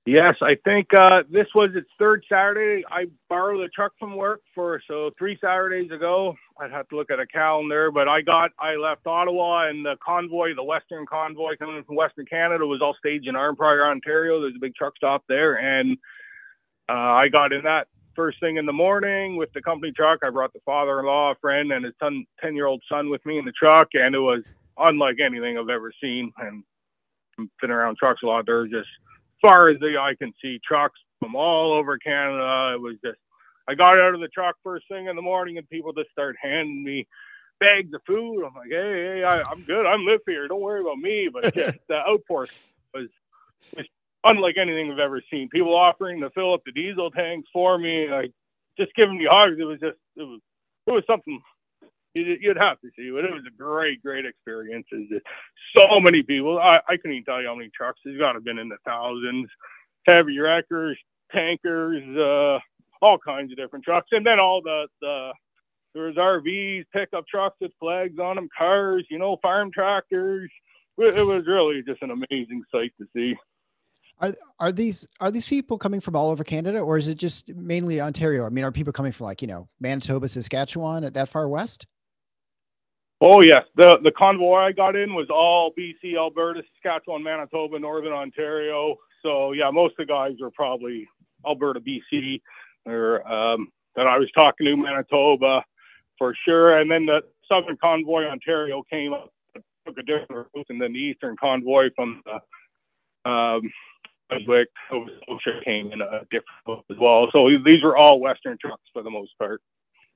Yes, 0.08 0.34
I 0.42 0.56
think 0.66 0.88
uh, 1.00 1.22
this 1.30 1.46
was 1.54 1.70
its 1.76 1.88
third 2.00 2.24
Saturday. 2.28 2.84
I 2.90 3.06
borrowed 3.30 3.62
a 3.62 3.70
truck 3.70 3.92
from 4.00 4.16
work 4.16 4.42
for 4.56 4.82
so 4.88 5.12
three 5.20 5.38
Saturdays 5.40 5.92
ago. 5.92 6.34
I'd 6.60 6.72
have 6.72 6.88
to 6.90 6.96
look 6.96 7.12
at 7.12 7.20
a 7.20 7.28
calendar, 7.28 7.92
but 7.92 8.08
I 8.08 8.22
got 8.22 8.50
I 8.58 8.74
left 8.74 9.06
Ottawa 9.06 9.70
and 9.70 9.86
the 9.86 9.98
convoy, 10.04 10.56
the 10.56 10.64
Western 10.64 11.06
convoy 11.06 11.56
coming 11.60 11.84
from 11.84 11.96
Western 11.96 12.26
Canada, 12.26 12.66
was 12.66 12.82
all 12.82 12.96
staged 12.98 13.28
in 13.28 13.36
Arnprior, 13.36 13.88
Ontario. 13.88 14.42
There's 14.42 14.56
a 14.56 14.60
big 14.60 14.74
truck 14.74 14.98
stop 14.98 15.26
there, 15.30 15.60
and 15.60 15.96
uh, 16.90 16.94
I 16.94 17.28
got 17.28 17.54
in 17.54 17.66
that 17.66 17.86
first 18.20 18.42
thing 18.42 18.58
in 18.58 18.66
the 18.66 18.74
morning 18.74 19.38
with 19.38 19.50
the 19.54 19.62
company 19.62 19.94
truck. 19.94 20.20
I 20.26 20.30
brought 20.30 20.52
the 20.52 20.60
father-in-law, 20.66 21.32
a 21.32 21.36
friend, 21.36 21.72
and 21.72 21.86
his 21.86 21.94
ten-year-old 22.02 22.84
son 22.92 23.10
with 23.10 23.26
me 23.26 23.38
in 23.38 23.46
the 23.46 23.54
truck, 23.54 23.88
and 23.94 24.14
it 24.14 24.20
was 24.20 24.44
unlike 24.78 25.22
anything 25.24 25.58
I've 25.58 25.70
ever 25.70 25.94
seen. 26.04 26.30
And 26.38 26.62
I've 27.40 27.48
been 27.62 27.72
around 27.72 27.96
trucks 27.96 28.20
a 28.22 28.26
lot. 28.26 28.46
There's 28.46 28.70
just 28.72 28.90
far 29.42 29.70
as 29.70 29.80
the 29.80 29.98
eye 29.98 30.16
can 30.20 30.34
see 30.42 30.60
trucks 30.68 31.00
from 31.20 31.34
all 31.34 31.72
over 31.72 31.98
Canada. 31.98 32.74
It 32.76 32.82
was 32.82 32.98
just 33.02 33.20
I 33.70 33.76
got 33.76 33.98
out 33.98 34.16
of 34.16 34.20
the 34.20 34.28
truck 34.28 34.58
first 34.66 34.90
thing 34.90 35.06
in 35.06 35.16
the 35.16 35.22
morning, 35.22 35.58
and 35.58 35.70
people 35.70 35.94
just 35.94 36.12
start 36.12 36.36
handing 36.42 36.84
me 36.84 37.08
bags 37.62 37.94
of 37.94 38.02
food. 38.06 38.46
I'm 38.46 38.54
like, 38.54 38.70
hey, 38.70 39.20
hey, 39.20 39.24
I, 39.24 39.50
am 39.50 39.62
good. 39.62 39.86
I'm 39.86 40.06
live 40.06 40.20
here. 40.28 40.46
Don't 40.50 40.60
worry 40.60 40.82
about 40.82 40.98
me. 40.98 41.30
But 41.32 41.54
just 41.56 41.78
the 41.88 42.06
outpour 42.06 42.50
was 42.94 43.08
just 43.78 43.90
unlike 44.24 44.58
anything 44.58 44.92
I've 44.92 45.00
ever 45.00 45.22
seen. 45.32 45.50
People 45.50 45.76
offering 45.76 46.22
to 46.22 46.30
fill 46.32 46.54
up 46.54 46.62
the 46.66 46.72
diesel 46.72 47.12
tanks 47.12 47.50
for 47.54 47.78
me, 47.78 48.08
like 48.10 48.32
just 48.78 48.96
giving 48.96 49.18
me 49.18 49.28
hugs. 49.30 49.58
It 49.60 49.66
was 49.66 49.80
just 49.80 49.98
it 50.16 50.24
was 50.24 50.40
it 50.88 50.92
was 50.92 51.04
something 51.08 51.42
you'd, 52.14 52.58
have 52.58 52.80
to 52.82 52.90
see 52.96 53.04
it. 53.04 53.26
It 53.26 53.34
was 53.34 53.44
a 53.48 53.56
great, 53.56 54.02
great 54.02 54.26
experience. 54.26 54.88
It's 54.92 55.26
so 55.78 56.00
many 56.00 56.24
people. 56.24 56.60
I, 56.60 56.80
I 56.88 56.98
couldn't 56.98 57.14
even 57.14 57.26
tell 57.26 57.42
you 57.42 57.48
how 57.48 57.56
many 57.56 57.70
trucks. 57.76 58.00
There's 58.04 58.20
got 58.20 58.34
to 58.34 58.38
have 58.38 58.44
been 58.44 58.60
in 58.60 58.70
the 58.70 58.78
thousands. 58.86 59.48
Heavy 60.08 60.40
wreckers, 60.40 60.98
tankers, 61.32 62.04
uh, 62.18 62.60
all 63.02 63.18
kinds 63.18 63.52
of 63.52 63.58
different 63.58 63.86
trucks, 63.86 64.08
and 64.12 64.26
then 64.26 64.40
all 64.40 64.62
the 64.62 64.88
the 65.02 65.32
there 65.94 66.04
was 66.04 66.16
RVs, 66.16 66.86
pickup 66.94 67.26
trucks 67.28 67.58
with 67.60 67.72
flags 67.80 68.20
on 68.20 68.36
them, 68.36 68.48
cars, 68.56 69.06
you 69.10 69.18
know, 69.18 69.38
farm 69.42 69.72
tractors. 69.72 70.50
It 70.98 71.26
was 71.26 71.48
really 71.48 71.82
just 71.82 72.02
an 72.02 72.12
amazing 72.12 72.64
sight 72.72 72.92
to 73.00 73.08
see. 73.16 73.36
Are 74.20 74.34
are 74.60 74.72
these 74.72 75.08
are 75.20 75.32
these 75.32 75.48
people 75.48 75.78
coming 75.78 76.02
from 76.02 76.16
all 76.16 76.30
over 76.30 76.44
Canada, 76.44 76.80
or 76.80 76.98
is 76.98 77.08
it 77.08 77.16
just 77.16 77.54
mainly 77.56 78.02
Ontario? 78.02 78.46
I 78.46 78.50
mean, 78.50 78.66
are 78.66 78.72
people 78.72 78.92
coming 78.92 79.12
from 79.12 79.26
like 79.26 79.42
you 79.42 79.48
know 79.48 79.70
Manitoba, 79.80 80.28
Saskatchewan, 80.28 81.04
at 81.04 81.14
that 81.14 81.30
far 81.30 81.48
west? 81.48 81.88
Oh 83.22 83.42
yes, 83.42 83.64
the 83.76 83.98
the 84.04 84.12
convoy 84.12 84.58
I 84.58 84.72
got 84.72 84.96
in 84.96 85.14
was 85.14 85.28
all 85.30 85.74
BC, 85.78 86.18
Alberta, 86.18 86.62
Saskatchewan, 86.76 87.24
Manitoba, 87.24 87.80
Northern 87.80 88.14
Ontario. 88.14 88.96
So 89.24 89.54
yeah, 89.54 89.70
most 89.72 89.92
of 90.00 90.08
the 90.08 90.14
guys 90.14 90.34
are 90.42 90.52
probably 90.52 91.08
Alberta, 91.46 91.80
BC, 91.80 92.42
or 92.86 93.26
um, 93.30 93.70
that 93.96 94.08
I 94.08 94.18
was 94.18 94.30
talking 94.34 94.66
to 94.68 94.76
Manitoba 94.76 95.64
for 96.18 96.34
sure. 96.46 96.78
And 96.80 96.92
then 96.92 97.06
the 97.06 97.22
Southern 97.50 97.78
Convoy 97.78 98.24
Ontario 98.26 98.84
came 98.90 99.14
up, 99.14 99.34
took 99.54 99.98
a 99.98 100.04
different 100.04 100.48
route, 100.54 100.66
and 100.70 100.82
then 100.82 100.94
the 100.94 101.00
Eastern 101.00 101.36
Convoy 101.38 101.90
from 101.96 102.22
the 102.26 103.30
um, 103.30 103.62
Brunswick, 104.30 104.68
Scotia 104.88 105.60
came 105.66 105.92
in 105.92 106.02
a 106.02 106.22
different 106.32 106.46
route 106.68 106.86
as 106.92 106.98
well. 107.00 107.28
So 107.32 107.50
these 107.66 107.84
were 107.84 107.98
all 107.98 108.20
Western 108.20 108.58
trucks 108.60 108.84
for 108.94 109.04
the 109.04 109.10
most 109.10 109.32
part. 109.38 109.62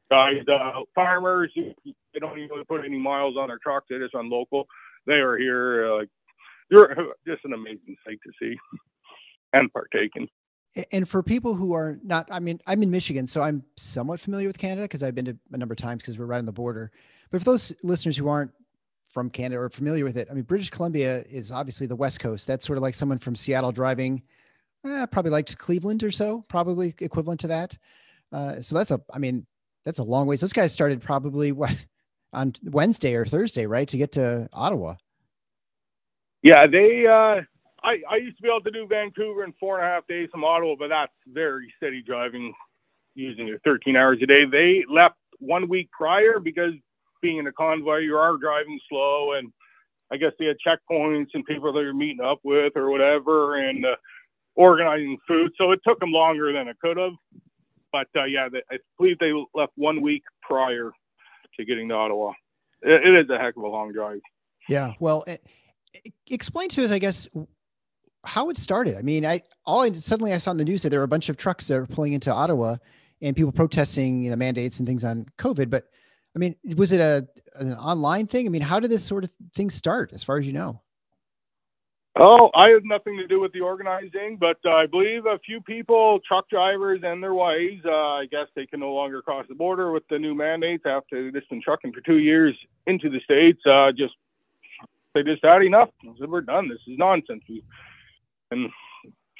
Guys, 0.09 0.43
uh, 0.47 0.81
farmers, 0.93 1.51
they 1.55 2.19
don't 2.19 2.37
even 2.37 2.63
put 2.67 2.85
any 2.85 2.99
miles 2.99 3.35
on 3.37 3.47
their 3.47 3.57
trucks; 3.57 3.87
they 3.89 3.97
just 3.97 4.13
run 4.13 4.29
local. 4.29 4.67
They 5.07 5.13
are 5.13 5.37
here, 5.37 5.93
uh, 5.93 6.05
they're 6.69 6.95
just 7.27 7.43
an 7.45 7.53
amazing 7.53 7.95
sight 8.05 8.19
to 8.23 8.31
see 8.39 8.57
and 9.53 9.71
partake 9.71 10.11
in. 10.15 10.27
And 10.91 11.07
for 11.07 11.21
people 11.21 11.53
who 11.53 11.73
are 11.73 11.99
not, 12.03 12.27
I 12.31 12.39
mean, 12.39 12.59
I'm 12.65 12.81
in 12.81 12.89
Michigan, 12.89 13.27
so 13.27 13.43
I'm 13.43 13.63
somewhat 13.77 14.19
familiar 14.19 14.47
with 14.47 14.57
Canada 14.57 14.83
because 14.83 15.03
I've 15.03 15.13
been 15.13 15.25
to 15.25 15.37
a 15.51 15.57
number 15.57 15.73
of 15.73 15.77
times 15.77 16.01
because 16.01 16.17
we're 16.17 16.25
right 16.25 16.39
on 16.39 16.45
the 16.45 16.51
border. 16.51 16.91
But 17.29 17.41
for 17.41 17.45
those 17.45 17.73
listeners 17.83 18.17
who 18.17 18.27
aren't 18.27 18.51
from 19.13 19.29
Canada 19.29 19.61
or 19.61 19.69
familiar 19.69 20.03
with 20.03 20.17
it, 20.17 20.27
I 20.29 20.33
mean, 20.33 20.43
British 20.43 20.71
Columbia 20.71 21.23
is 21.29 21.51
obviously 21.51 21.87
the 21.87 21.95
West 21.95 22.19
Coast. 22.19 22.47
That's 22.47 22.65
sort 22.65 22.77
of 22.77 22.81
like 22.81 22.95
someone 22.95 23.19
from 23.19 23.35
Seattle 23.35 23.71
driving, 23.71 24.23
eh, 24.85 25.05
probably 25.05 25.31
like 25.31 25.45
to 25.47 25.55
Cleveland 25.55 26.03
or 26.03 26.11
so, 26.11 26.43
probably 26.49 26.95
equivalent 26.99 27.39
to 27.41 27.47
that. 27.47 27.77
Uh, 28.31 28.61
so 28.61 28.75
that's 28.75 28.91
a, 28.91 28.99
I 29.13 29.19
mean, 29.19 29.45
that's 29.85 29.99
a 29.99 30.03
long 30.03 30.25
ways. 30.25 30.41
Those 30.41 30.53
guys 30.53 30.73
started 30.73 31.01
probably 31.01 31.51
what 31.53 31.75
on 32.33 32.53
Wednesday 32.63 33.13
or 33.13 33.25
Thursday, 33.25 33.67
right, 33.67 33.87
to 33.87 33.97
get 33.97 34.13
to 34.13 34.49
Ottawa. 34.51 34.95
Yeah, 36.41 36.65
they. 36.67 37.05
Uh, 37.05 37.41
I 37.83 38.01
I 38.09 38.15
used 38.17 38.37
to 38.37 38.43
be 38.43 38.49
able 38.49 38.61
to 38.61 38.71
do 38.71 38.87
Vancouver 38.87 39.43
in 39.43 39.53
four 39.59 39.79
and 39.79 39.87
a 39.87 39.89
half 39.89 40.07
days 40.07 40.29
from 40.31 40.43
Ottawa, 40.43 40.75
but 40.77 40.89
that's 40.89 41.13
very 41.27 41.71
steady 41.77 42.01
driving, 42.01 42.53
using 43.15 43.47
it 43.47 43.61
13 43.63 43.95
hours 43.95 44.19
a 44.21 44.25
day. 44.25 44.45
They 44.45 44.83
left 44.89 45.15
one 45.39 45.69
week 45.69 45.89
prior 45.91 46.39
because 46.39 46.73
being 47.23 47.37
in 47.37 47.47
a 47.47 47.51
convoy, 47.51 47.97
you 47.97 48.15
are 48.15 48.37
driving 48.37 48.79
slow, 48.87 49.33
and 49.33 49.51
I 50.11 50.17
guess 50.17 50.33
they 50.37 50.45
had 50.45 50.57
checkpoints 50.65 51.29
and 51.33 51.43
people 51.45 51.73
they 51.73 51.83
were 51.83 51.93
meeting 51.93 52.23
up 52.23 52.39
with 52.43 52.73
or 52.75 52.91
whatever, 52.91 53.55
and 53.55 53.83
uh, 53.83 53.95
organizing 54.55 55.17
food. 55.27 55.51
So 55.57 55.71
it 55.71 55.79
took 55.87 55.99
them 55.99 56.11
longer 56.11 56.53
than 56.53 56.67
it 56.67 56.77
could 56.79 56.97
have. 56.97 57.13
But 57.91 58.07
uh, 58.15 58.25
yeah, 58.25 58.49
they, 58.51 58.61
I 58.71 58.77
believe 58.99 59.17
they 59.17 59.31
left 59.55 59.71
one 59.75 60.01
week 60.01 60.23
prior 60.41 60.91
to 61.57 61.65
getting 61.65 61.89
to 61.89 61.95
Ottawa. 61.95 62.33
it, 62.83 63.07
it 63.07 63.25
is 63.25 63.29
a 63.29 63.39
heck 63.39 63.55
of 63.57 63.63
a 63.63 63.67
long 63.67 63.91
drive. 63.93 64.19
Yeah. 64.69 64.93
Well, 64.99 65.23
it, 65.25 65.45
explain 66.27 66.69
to 66.69 66.85
us, 66.85 66.91
I 66.91 66.99
guess, 66.99 67.27
how 68.25 68.49
it 68.49 68.57
started. 68.57 68.97
I 68.97 69.01
mean, 69.01 69.25
I 69.25 69.41
all 69.65 69.81
I, 69.81 69.91
suddenly 69.93 70.33
I 70.33 70.37
saw 70.37 70.51
in 70.51 70.57
the 70.57 70.65
news 70.65 70.83
that 70.83 70.89
there 70.89 70.99
were 70.99 71.05
a 71.05 71.09
bunch 71.09 71.29
of 71.29 71.37
trucks 71.37 71.67
that 71.67 71.79
were 71.79 71.87
pulling 71.87 72.13
into 72.13 72.31
Ottawa 72.31 72.77
and 73.21 73.35
people 73.35 73.51
protesting 73.51 74.29
the 74.29 74.37
mandates 74.37 74.79
and 74.79 74.87
things 74.87 75.03
on 75.03 75.25
COVID. 75.37 75.69
But 75.69 75.85
I 76.35 76.39
mean, 76.39 76.55
was 76.75 76.91
it 76.91 76.99
a 76.99 77.27
an 77.55 77.73
online 77.75 78.27
thing? 78.27 78.47
I 78.47 78.49
mean, 78.49 78.61
how 78.61 78.79
did 78.79 78.89
this 78.89 79.03
sort 79.03 79.23
of 79.23 79.31
thing 79.55 79.69
start, 79.69 80.11
as 80.13 80.23
far 80.23 80.37
as 80.37 80.47
you 80.47 80.53
know? 80.53 80.81
Oh, 82.15 82.51
I 82.53 82.69
had 82.69 82.83
nothing 82.85 83.17
to 83.17 83.27
do 83.27 83.39
with 83.39 83.53
the 83.53 83.61
organizing, 83.61 84.37
but 84.39 84.57
uh, 84.65 84.73
I 84.73 84.85
believe 84.85 85.25
a 85.25 85.39
few 85.39 85.61
people, 85.61 86.19
truck 86.27 86.47
drivers 86.47 87.01
and 87.03 87.23
their 87.23 87.33
wives, 87.33 87.81
uh, 87.85 87.89
I 87.89 88.27
guess 88.29 88.45
they 88.55 88.67
can 88.67 88.81
no 88.81 88.93
longer 88.93 89.23
cross 89.23 89.45
the 89.49 89.55
border 89.55 89.91
with 89.91 90.03
the 90.09 90.19
new 90.19 90.35
mandates 90.35 90.83
after 90.85 91.31
they've 91.31 91.49
been 91.49 91.61
trucking 91.61 91.91
for 91.91 92.01
two 92.01 92.19
years 92.19 92.55
into 92.85 93.09
the 93.09 93.19
states. 93.23 93.59
Uh, 93.65 93.91
just 93.91 94.13
they 95.15 95.23
just 95.23 95.43
had 95.43 95.63
enough. 95.63 95.89
Said, 96.19 96.29
We're 96.29 96.41
done. 96.41 96.69
This 96.69 96.79
is 96.87 96.99
nonsense. 96.99 97.43
And 98.51 98.69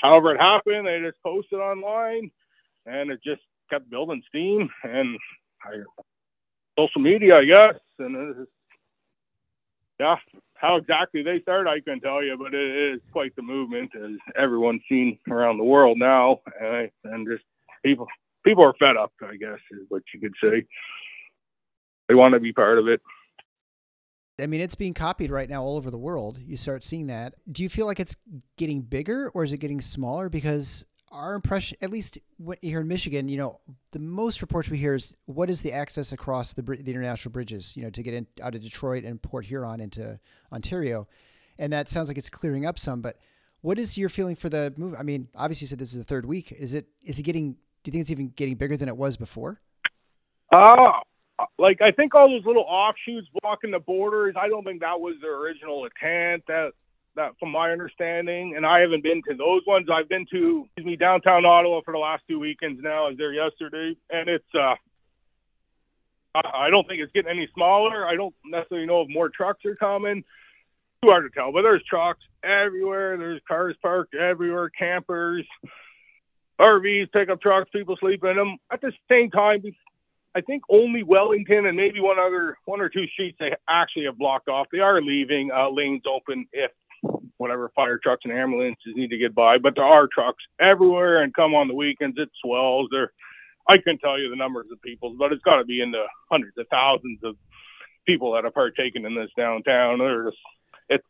however 0.02 0.34
it 0.34 0.42
happened, 0.42 0.88
they 0.88 1.00
just 1.00 1.22
posted 1.22 1.60
online, 1.60 2.32
and 2.88 3.12
it 3.12 3.20
just 3.24 3.42
kept 3.70 3.90
building 3.92 4.24
steam 4.30 4.68
and 4.84 5.18
I, 5.64 5.76
social 6.78 7.02
media, 7.02 7.38
I 7.38 7.46
guess. 7.46 7.76
And 8.00 8.48
yeah, 10.00 10.16
how 10.56 10.78
exactly 10.78 11.24
they 11.24 11.42
started, 11.42 11.70
I 11.70 11.80
couldn't 11.80 12.02
tell 12.02 12.24
you, 12.24 12.38
but 12.38 12.54
it 12.54 12.94
is 12.94 13.02
quite 13.12 13.36
the 13.36 13.42
movement, 13.42 13.92
as 13.96 14.12
everyone's 14.36 14.82
seen 14.90 15.20
around 15.30 15.58
the 15.58 15.64
world 15.64 15.98
now, 15.98 16.40
and 16.60 17.28
just 17.28 17.44
people 17.84 18.08
people 18.44 18.66
are 18.66 18.74
fed 18.80 18.98
up. 18.98 19.12
I 19.22 19.36
guess 19.36 19.60
is 19.72 19.86
what 19.90 20.04
you 20.14 20.20
could 20.20 20.34
say. 20.42 20.66
They 22.08 22.16
want 22.16 22.34
to 22.34 22.40
be 22.40 22.54
part 22.54 22.80
of 22.80 22.88
it. 22.88 23.02
I 24.40 24.48
mean, 24.48 24.62
it's 24.62 24.76
being 24.76 24.96
copied 24.96 25.30
right 25.30 25.48
now 25.48 25.64
all 25.64 25.78
over 25.78 25.92
the 25.92 25.98
world. 25.98 26.40
You 26.44 26.58
start 26.58 26.84
seeing 26.84 27.08
that. 27.08 27.36
Do 27.52 27.62
you 27.62 27.70
feel 27.70 27.86
like 27.86 28.00
it's 28.00 28.16
getting 28.58 28.82
bigger 28.82 29.30
or 29.36 29.44
is 29.44 29.54
it 29.54 29.60
getting 29.60 29.80
smaller? 29.80 30.28
Because 30.28 30.86
our 31.14 31.36
impression, 31.36 31.78
at 31.82 31.92
least 31.92 32.18
here 32.62 32.82
in 32.82 32.88
Michigan, 32.88 33.30
you 33.30 33.38
know, 33.38 33.60
the 33.92 34.00
most 34.00 34.42
reports 34.42 34.68
we 34.70 34.78
hear 34.78 34.96
is 34.96 35.16
what 35.26 35.50
is 35.50 35.62
the 35.62 35.72
access 35.72 36.12
across 36.12 36.54
the, 36.54 36.64
the 36.64 36.92
international 36.92 37.32
bridges, 37.32 37.78
you 37.78 37.84
know, 37.84 37.92
to 37.92 38.02
get 38.02 38.16
in, 38.16 38.26
out 38.42 38.56
of 38.56 38.64
Detroit 38.64 39.04
and 39.04 39.22
Port 39.22 39.46
Huron 39.46 39.80
into 39.80 40.20
Ontario. 40.52 41.08
And 41.60 41.72
that 41.72 41.90
sounds 41.90 42.08
like 42.08 42.18
it's 42.18 42.32
clearing 42.32 42.66
up 42.66 42.80
some, 42.80 43.02
but 43.02 43.20
what 43.62 43.78
is 43.78 43.98
your 43.98 44.10
feeling 44.10 44.36
for 44.36 44.50
the 44.50 44.74
move? 44.76 44.96
I 44.98 45.04
mean, 45.04 45.30
obviously 45.36 45.66
you 45.66 45.70
said 45.70 45.80
this 45.80 45.94
is 45.94 46.00
the 46.00 46.04
third 46.04 46.26
week. 46.26 46.52
Is 46.52 46.74
it, 46.74 46.88
is 47.04 47.20
it 47.20 47.24
getting, 47.24 47.54
do 47.54 47.90
you 47.90 47.92
think 47.92 48.02
it's 48.02 48.12
even 48.12 48.30
getting 48.30 48.56
bigger 48.56 48.76
than 48.76 48.90
it 48.90 48.98
was 48.98 49.16
before? 49.16 49.62
Uh, 50.52 50.94
like 51.60 51.82
I 51.82 51.92
think 51.92 52.16
all 52.16 52.28
those 52.28 52.46
little 52.46 52.66
offshoots 52.68 53.28
blocking 53.42 53.72
the 53.72 53.80
borders, 53.80 54.36
I 54.38 54.48
don't 54.48 54.64
think 54.64 54.82
that 54.82 55.00
was 55.00 55.16
their 55.22 55.36
original 55.38 55.86
intent. 55.86 56.44
That 56.48 56.72
that 57.16 57.32
from 57.40 57.52
my 57.52 57.72
understanding, 57.72 58.56
and 58.56 58.66
I 58.66 58.80
haven't 58.80 59.04
been 59.04 59.22
to 59.30 59.36
those 59.36 59.62
ones. 59.66 59.88
I've 59.92 60.10
been 60.10 60.26
to 60.32 60.66
excuse 60.66 60.86
me 60.86 60.96
downtown 60.96 61.46
Ottawa 61.46 61.82
for 61.84 61.92
the 61.92 62.00
last 62.00 62.24
two 62.28 62.40
weekends 62.40 62.82
now. 62.82 63.06
I 63.06 63.10
was 63.10 63.18
there 63.18 63.34
yesterday, 63.34 63.96
and 64.10 64.30
it's 64.30 64.56
uh, 64.56 64.76
I 66.36 66.70
don't 66.70 66.88
think 66.88 67.02
it's 67.02 67.12
getting 67.12 67.32
any 67.32 67.48
smaller. 67.54 68.08
I 68.08 68.16
don't 68.16 68.36
necessarily 68.46 68.88
know 68.88 69.02
if 69.02 69.10
more 69.10 69.30
trucks 69.30 69.66
are 69.66 69.76
coming. 69.76 70.24
Too 71.04 71.10
hard 71.10 71.32
to 71.32 71.38
tell, 71.38 71.52
but 71.52 71.62
there's 71.62 71.84
trucks 71.84 72.24
everywhere. 72.44 73.18
There's 73.18 73.42
cars 73.48 73.76
parked 73.82 74.16
everywhere, 74.16 74.70
campers, 74.70 75.46
RVs, 76.60 77.12
pickup 77.12 77.42
trucks, 77.42 77.70
people 77.72 77.98
sleep 77.98 78.24
in 78.24 78.36
them. 78.36 78.58
At 78.72 78.82
the 78.82 78.94
same 79.10 79.30
time, 79.30 79.62
I 80.36 80.42
think 80.42 80.64
only 80.70 81.04
Wellington 81.04 81.66
and 81.66 81.78
maybe 81.78 82.00
one 82.00 82.18
other, 82.18 82.58
one 82.66 82.82
or 82.82 82.90
two 82.90 83.06
streets 83.08 83.38
they 83.40 83.54
actually 83.70 84.06
have 84.06 84.18
blocked 84.18 84.48
off. 84.48 84.68
They 84.72 84.80
are 84.80 85.02
leaving 85.02 85.52
uh, 85.52 85.70
lanes 85.70 86.04
open 86.10 86.48
if 86.52 86.72
whatever 87.38 87.72
fire 87.76 87.98
trucks 87.98 88.22
and 88.26 88.34
ambulances 88.34 88.94
need 88.96 89.10
to 89.10 89.18
get 89.18 89.34
by. 89.36 89.58
But 89.58 89.76
there 89.76 89.86
are 89.86 90.08
trucks 90.08 90.44
everywhere 90.60 91.24
and 91.24 91.34
come 91.34 91.56
on 91.56 91.68
the 91.68 91.76
weekends. 91.76 92.18
It 92.18 92.30
swells. 92.44 92.88
There, 92.92 93.12
I 93.68 93.78
couldn't 93.78 94.00
tell 94.00 94.20
you 94.20 94.30
the 94.30 94.36
numbers 94.36 94.68
of 94.72 94.82
people, 94.82 95.16
but 95.18 95.32
it's 95.32 95.44
got 95.44 95.58
to 95.58 95.66
be 95.66 95.82
in 95.82 95.92
the 95.92 96.06
hundreds 96.30 96.58
of 96.58 96.68
thousands 96.70 97.20
of 97.24 97.36
people 98.06 98.34
that 98.34 98.44
have 98.44 98.54
partaken 98.54 99.06
in 99.06 99.16
this 99.16 99.32
downtown. 99.38 100.00
There's, 100.00 100.36
it's 100.90 101.08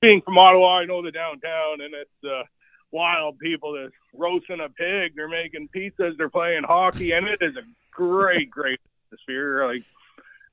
being 0.00 0.22
from 0.22 0.38
Ottawa. 0.38 0.78
I 0.78 0.84
know 0.84 1.02
the 1.02 1.10
downtown, 1.10 1.80
and 1.80 1.94
it's 1.94 2.24
uh, 2.24 2.44
wild 2.90 3.38
people 3.38 3.72
that's 3.72 3.94
roasting 4.14 4.60
a 4.60 4.68
pig. 4.68 5.14
They're 5.16 5.28
making 5.28 5.68
pizzas. 5.74 6.16
They're 6.16 6.28
playing 6.28 6.62
hockey, 6.62 7.12
and 7.12 7.26
it 7.26 7.42
is 7.42 7.56
a 7.56 7.62
great, 7.90 8.50
great 8.50 8.78
atmosphere. 9.08 9.66
Like, 9.66 9.82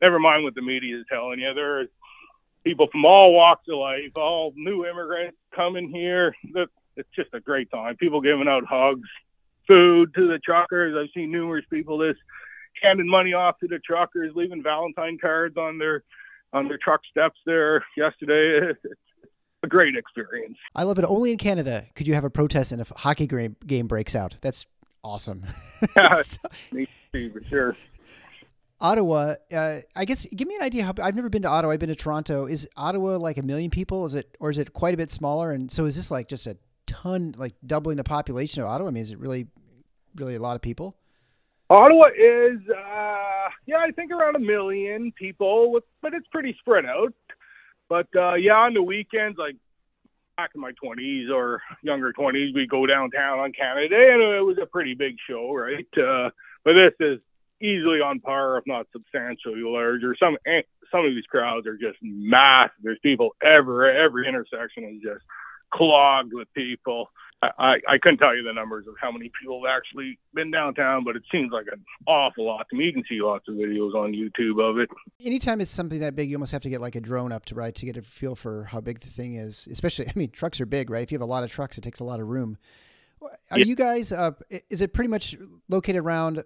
never 0.02 0.20
mind 0.20 0.44
what 0.44 0.56
the 0.56 0.62
media 0.62 0.98
is 0.98 1.06
telling 1.08 1.40
you. 1.40 1.54
There's 1.54 1.90
people 2.64 2.88
from 2.92 3.06
all 3.06 3.34
walks 3.34 3.68
of 3.70 3.78
life, 3.78 4.12
all 4.16 4.54
new 4.56 4.86
immigrants 4.86 5.38
coming 5.56 5.90
here. 5.90 6.36
It's 6.96 7.10
just 7.16 7.34
a 7.34 7.40
great 7.40 7.70
time. 7.72 7.96
People 7.98 8.22
giving 8.22 8.48
out 8.48 8.66
hugs, 8.66 9.08
food 9.68 10.14
to 10.16 10.28
the 10.28 10.40
truckers. 10.40 10.96
I've 10.96 11.12
seen 11.14 11.32
numerous 11.32 11.66
people 11.70 11.98
this 11.98 12.18
handing 12.82 13.10
money 13.10 13.34
off 13.34 13.60
to 13.60 13.68
the 13.68 13.80
truckers, 13.80 14.34
leaving 14.36 14.64
Valentine 14.64 15.18
cards 15.20 15.58
on 15.58 15.78
their 15.78 16.04
on 16.54 16.68
their 16.68 16.78
truck 16.78 17.02
steps 17.10 17.40
there 17.46 17.86
yesterday. 17.98 18.74
It's 19.64 19.68
a 19.68 19.76
great 19.76 19.96
experience. 19.96 20.58
I 20.76 20.82
love 20.82 20.98
it. 20.98 21.06
Only 21.06 21.34
in 21.34 21.38
Canada 21.38 21.86
could 21.94 22.08
you 22.08 22.16
have 22.16 22.24
a 22.24 22.32
protest 22.32 22.72
and 22.72 22.82
a 22.82 22.86
hockey 22.96 23.28
game 23.28 23.86
breaks 23.86 24.16
out. 24.16 24.36
That's 24.42 24.66
awesome. 25.04 25.46
Yeah, 25.96 26.22
so, 26.24 26.40
for 27.12 27.44
sure. 27.48 27.76
Ottawa, 28.82 29.36
uh, 29.54 29.80
I 29.96 30.06
guess 30.06 30.26
give 30.26 30.48
me 30.48 30.56
an 30.56 30.64
idea 30.64 30.84
how 30.84 30.94
I've 31.02 31.16
never 31.16 31.30
been 31.30 31.44
to 31.44 31.48
Ottawa. 31.48 31.74
I've 31.74 31.80
been 31.80 31.90
to 31.90 31.96
Toronto. 31.96 32.48
Is 32.48 32.68
Ottawa 32.76 33.18
like 33.18 33.38
a 33.38 33.44
million 33.44 33.70
people? 33.70 34.08
Is 34.08 34.16
it 34.16 34.36
or 34.40 34.50
is 34.50 34.58
it 34.58 34.74
quite 34.74 34.96
a 34.96 34.98
bit 34.98 35.12
smaller? 35.12 35.52
And 35.52 35.72
so 35.72 35.86
is 35.86 35.96
this 35.96 36.10
like 36.10 36.28
just 36.28 36.48
a 36.48 36.58
ton, 36.88 37.36
like 37.38 37.54
doubling 37.66 37.98
the 37.98 38.04
population 38.04 38.64
of 38.64 38.70
Ottawa? 38.70 38.90
I 38.90 38.92
mean, 38.92 39.02
is 39.02 39.12
it 39.12 39.20
really, 39.20 39.46
really 40.16 40.36
a 40.36 40.40
lot 40.40 40.56
of 40.56 40.62
people? 40.62 40.98
Ottawa 41.70 42.08
is, 42.08 42.60
uh, 42.70 43.50
yeah, 43.66 43.78
I 43.78 43.92
think 43.96 44.12
around 44.12 44.36
a 44.36 44.40
million 44.40 45.14
people, 45.14 45.72
with, 45.72 45.84
but 46.02 46.14
it's 46.14 46.28
pretty 46.28 46.56
spread 46.60 46.86
out. 46.86 47.14
But 47.88 48.08
uh, 48.16 48.34
yeah, 48.34 48.56
on 48.56 48.74
the 48.74 48.84
weekends, 48.84 49.38
like 49.38 49.56
back 50.38 50.52
in 50.56 50.60
my 50.60 50.72
20s 50.84 51.30
or 51.30 51.62
younger 51.84 52.12
20s, 52.12 52.54
we 52.56 52.66
go 52.66 52.86
downtown 52.88 53.40
on 53.40 53.54
Canada 53.54 53.90
Day, 53.90 54.12
and 54.12 54.22
it 54.22 54.44
was 54.44 54.58
a 54.62 54.66
pretty 54.66 54.96
big 54.96 55.16
show, 55.30 55.54
right? 55.54 55.88
Uh, 55.98 56.32
but 56.64 56.74
this 56.74 56.94
is 57.00 57.20
easily 57.62 58.02
on 58.02 58.20
par, 58.20 58.58
if 58.58 58.66
not 58.68 58.88
substantially 58.96 59.62
larger. 59.62 60.16
Some 60.20 60.38
some 60.92 61.06
of 61.06 61.12
these 61.12 61.26
crowds 61.26 61.68
are 61.68 61.78
just 61.78 61.98
massive. 62.02 62.72
There's 62.84 63.00
people 63.02 63.36
ever 63.44 63.90
every 63.90 64.28
intersection 64.28 64.84
is 64.84 65.02
just 65.02 65.24
clogged 65.72 66.34
with 66.34 66.48
people. 66.54 67.10
I, 67.44 67.78
I 67.90 67.98
couldn't 67.98 68.20
tell 68.20 68.36
you 68.36 68.44
the 68.44 68.54
numbers 68.54 68.86
of 68.88 68.94
how 69.02 69.12
many 69.12 69.32
people 69.42 69.66
have 69.66 69.76
actually 69.76 70.20
been 70.36 70.52
downtown, 70.52 71.04
but 71.04 71.16
it 71.16 71.24
seems 71.32 71.52
like 71.52 71.66
an 71.72 71.84
awful 72.06 72.46
lot 72.46 72.68
to 72.70 72.76
me. 72.76 72.86
You 72.86 72.94
can 72.94 73.04
see 73.10 73.20
lots 73.20 73.48
of 73.48 73.56
videos 73.56 73.96
on 73.96 74.14
YouTube 74.14 74.62
of 74.62 74.78
it. 74.78 74.90
Anytime 75.26 75.60
it's 75.60 75.72
something 75.72 76.00
that 76.02 76.16
big, 76.16 76.30
you 76.30 76.36
almost 76.36 76.52
have 76.52 76.62
to 76.62 76.70
get 76.70 76.82
like 76.82 76.94
a 76.94 77.02
drone 77.02 77.32
up 77.32 77.46
to 77.46 77.56
ride 77.56 77.74
to 77.78 77.86
get 77.88 77.98
a 77.98 78.04
feel 78.04 78.36
for 78.36 78.66
how 78.66 78.80
big 78.80 79.00
the 79.00 79.08
thing 79.08 79.38
is. 79.38 79.68
Especially, 79.72 80.08
I 80.08 80.12
mean, 80.16 80.30
trucks 80.30 80.62
are 80.62 80.68
big, 80.68 80.92
right? 80.92 81.02
If 81.02 81.12
you 81.12 81.16
have 81.16 81.28
a 81.28 81.32
lot 81.32 81.44
of 81.44 81.50
trucks, 81.52 81.80
it 81.80 81.82
takes 81.82 82.00
a 82.00 82.04
lot 82.04 82.20
of 82.20 82.28
room. 82.28 82.60
Are 83.50 83.58
yeah. 83.58 83.66
you 83.66 83.76
guys? 83.76 84.12
Uh, 84.12 84.32
is 84.70 84.82
it 84.82 84.94
pretty 84.94 85.10
much 85.10 85.36
located 85.68 85.98
around? 86.04 86.44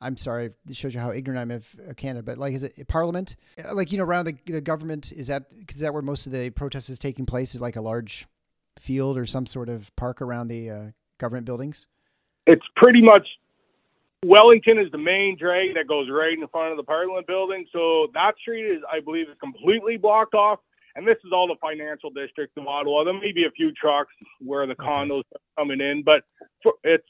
I'm 0.00 0.16
sorry, 0.16 0.50
this 0.64 0.76
shows 0.76 0.94
you 0.94 1.00
how 1.00 1.12
ignorant 1.12 1.40
I'm 1.40 1.50
of 1.50 1.96
Canada, 1.96 2.22
but 2.22 2.38
like, 2.38 2.54
is 2.54 2.62
it 2.62 2.88
Parliament? 2.88 3.36
Like, 3.72 3.92
you 3.92 3.98
know, 3.98 4.04
around 4.04 4.26
the, 4.26 4.36
the 4.46 4.60
government, 4.60 5.12
is 5.12 5.26
that 5.26 5.44
is 5.68 5.80
that 5.80 5.92
where 5.92 6.02
most 6.02 6.26
of 6.26 6.32
the 6.32 6.50
protest 6.50 6.88
is 6.88 6.98
taking 6.98 7.26
place? 7.26 7.54
Is 7.54 7.60
like 7.60 7.76
a 7.76 7.82
large 7.82 8.26
field 8.78 9.18
or 9.18 9.26
some 9.26 9.46
sort 9.46 9.68
of 9.68 9.94
park 9.96 10.22
around 10.22 10.48
the 10.48 10.70
uh, 10.70 10.84
government 11.18 11.44
buildings? 11.44 11.86
It's 12.46 12.64
pretty 12.76 13.02
much 13.02 13.26
Wellington 14.24 14.78
is 14.78 14.90
the 14.90 14.98
main 14.98 15.36
drag 15.38 15.74
that 15.74 15.86
goes 15.86 16.08
right 16.10 16.36
in 16.36 16.46
front 16.48 16.70
of 16.72 16.76
the 16.76 16.82
Parliament 16.82 17.26
building. 17.26 17.66
So 17.72 18.08
that 18.14 18.32
street 18.40 18.64
is, 18.64 18.82
I 18.90 19.00
believe, 19.00 19.28
is 19.28 19.36
completely 19.40 19.96
blocked 19.96 20.34
off. 20.34 20.60
And 20.96 21.06
this 21.06 21.16
is 21.24 21.32
all 21.32 21.46
the 21.46 21.56
financial 21.60 22.10
district 22.10 22.58
of 22.58 22.66
Ottawa. 22.66 23.04
There 23.04 23.14
may 23.14 23.32
be 23.32 23.44
a 23.44 23.50
few 23.50 23.72
trucks 23.72 24.12
where 24.40 24.66
the 24.66 24.74
condos 24.74 25.22
are 25.34 25.40
coming 25.56 25.80
in, 25.80 26.02
but 26.04 26.24
for, 26.62 26.74
it's 26.82 27.06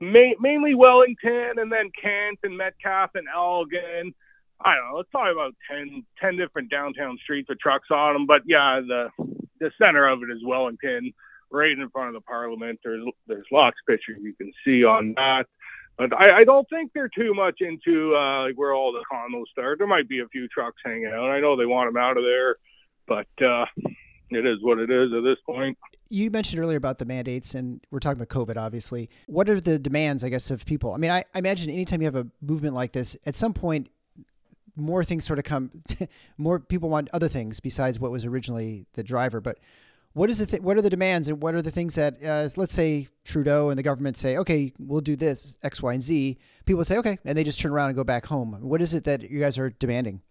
ma- 0.00 0.38
mainly 0.40 0.74
Wellington 0.74 1.58
and 1.58 1.70
then 1.70 1.90
Kent 2.00 2.38
and 2.42 2.56
Metcalfe 2.56 3.14
and 3.14 3.26
Elgin. 3.34 4.14
I 4.62 4.74
don't 4.74 4.92
know. 4.92 5.00
It's 5.00 5.10
probably 5.10 5.32
about 5.32 5.54
10, 5.70 6.04
10 6.20 6.36
different 6.36 6.70
downtown 6.70 7.18
streets 7.22 7.48
with 7.48 7.58
trucks 7.60 7.88
on 7.90 8.12
them. 8.12 8.26
But 8.26 8.42
yeah, 8.46 8.80
the 8.86 9.08
the 9.58 9.70
center 9.78 10.06
of 10.06 10.22
it 10.22 10.30
is 10.30 10.44
Wellington, 10.44 11.12
right 11.50 11.72
in 11.72 11.88
front 11.90 12.08
of 12.08 12.14
the 12.14 12.26
Parliament. 12.26 12.78
There's 12.84 13.04
there's 13.26 13.46
lots 13.50 13.76
of 13.80 13.92
pictures 13.92 14.18
you 14.22 14.34
can 14.34 14.52
see 14.64 14.84
on 14.84 15.14
that. 15.16 15.46
But 15.96 16.14
I, 16.14 16.38
I 16.38 16.44
don't 16.44 16.68
think 16.70 16.92
they're 16.94 17.10
too 17.14 17.34
much 17.34 17.60
into 17.60 18.16
uh, 18.16 18.44
like 18.44 18.56
where 18.56 18.72
all 18.74 18.92
the 18.92 19.04
condos 19.10 19.48
start. 19.52 19.78
There 19.78 19.86
might 19.86 20.08
be 20.08 20.20
a 20.20 20.28
few 20.28 20.48
trucks 20.48 20.80
hanging 20.84 21.12
out. 21.12 21.30
I 21.30 21.40
know 21.40 21.56
they 21.56 21.66
want 21.66 21.92
them 21.92 22.02
out 22.02 22.16
of 22.16 22.24
there, 22.24 22.56
but 23.06 23.44
uh, 23.44 23.66
it 24.30 24.46
is 24.46 24.58
what 24.62 24.78
it 24.78 24.90
is 24.90 25.12
at 25.12 25.22
this 25.22 25.38
point. 25.44 25.76
You 26.10 26.30
mentioned 26.30 26.60
earlier 26.60 26.76
about 26.76 26.98
the 26.98 27.04
mandates, 27.04 27.54
and 27.54 27.80
we're 27.90 28.00
talking 28.00 28.20
about 28.20 28.34
COVID, 28.34 28.56
obviously. 28.56 29.08
What 29.26 29.48
are 29.48 29.60
the 29.60 29.78
demands, 29.78 30.24
I 30.24 30.28
guess, 30.28 30.50
of 30.50 30.66
people? 30.66 30.92
I 30.92 30.96
mean, 30.98 31.10
I, 31.10 31.24
I 31.34 31.38
imagine 31.38 31.70
anytime 31.70 32.02
you 32.02 32.06
have 32.06 32.16
a 32.16 32.26
movement 32.42 32.74
like 32.74 32.92
this, 32.92 33.16
at 33.24 33.36
some 33.36 33.54
point 33.54 33.88
more 34.76 35.04
things 35.04 35.24
sort 35.24 35.38
of 35.38 35.44
come, 35.44 35.70
more 36.38 36.58
people 36.58 36.88
want 36.88 37.08
other 37.12 37.28
things 37.28 37.60
besides 37.60 37.98
what 37.98 38.10
was 38.10 38.24
originally 38.24 38.86
the 38.94 39.02
driver. 39.02 39.40
But 39.40 39.58
what 40.12 40.30
is 40.30 40.38
the 40.38 40.46
th- 40.46 40.62
what 40.62 40.76
are 40.76 40.82
the 40.82 40.90
demands 40.90 41.28
and 41.28 41.40
what 41.40 41.54
are 41.54 41.62
the 41.62 41.70
things 41.70 41.94
that 41.94 42.22
uh, 42.24 42.48
let's 42.56 42.74
say 42.74 43.06
Trudeau 43.24 43.70
and 43.70 43.78
the 43.78 43.82
government 43.82 44.16
say, 44.16 44.36
okay, 44.38 44.72
we'll 44.78 45.00
do 45.00 45.14
this 45.16 45.54
X, 45.62 45.82
Y, 45.82 45.92
and 45.92 46.02
Z. 46.02 46.38
People 46.64 46.84
say, 46.84 46.98
okay, 46.98 47.18
and 47.24 47.38
they 47.38 47.44
just 47.44 47.60
turn 47.60 47.72
around 47.72 47.90
and 47.90 47.96
go 47.96 48.04
back 48.04 48.26
home. 48.26 48.56
What 48.60 48.82
is 48.82 48.94
it 48.94 49.04
that 49.04 49.30
you 49.30 49.38
guys 49.38 49.58
are 49.58 49.70
demanding? 49.70 50.22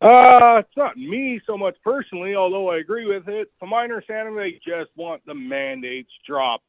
Uh, 0.00 0.56
it's 0.60 0.76
not 0.76 0.96
me 0.96 1.40
so 1.46 1.56
much 1.56 1.76
personally, 1.82 2.34
although 2.34 2.70
I 2.70 2.78
agree 2.78 3.06
with 3.06 3.28
it. 3.28 3.50
From 3.58 3.70
my 3.70 3.84
understanding, 3.84 4.36
they 4.36 4.60
just 4.64 4.90
want 4.96 5.22
the 5.26 5.34
mandates 5.34 6.10
dropped 6.26 6.64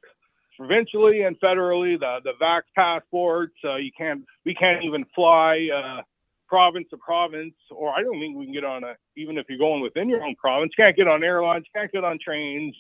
provincially 0.56 1.24
and 1.24 1.40
federally. 1.40 2.00
The 2.00 2.20
the 2.24 2.34
vax 2.42 2.62
passports, 2.76 3.56
uh, 3.64 3.76
you 3.76 3.92
can't 3.98 4.24
we 4.46 4.56
can't 4.56 4.84
even 4.84 5.06
fly. 5.14 5.70
Uh, 5.74 6.02
province 6.48 6.88
to 6.90 6.98
province, 6.98 7.54
or 7.72 7.94
I 7.94 8.02
don't 8.02 8.20
think 8.20 8.38
we 8.38 8.46
can 8.46 8.54
get 8.54 8.64
on 8.64 8.84
a, 8.84 8.96
even 9.18 9.38
if 9.38 9.48
you're 9.50 9.58
going 9.58 9.82
within 9.82 10.10
your 10.10 10.24
own 10.24 10.36
province, 10.36 10.72
can't 10.76 10.96
get 10.96 11.08
on 11.08 11.24
airlines, 11.24 11.66
can't 11.76 11.92
get 11.92 12.04
on 12.04 12.18
trains, 12.24 12.76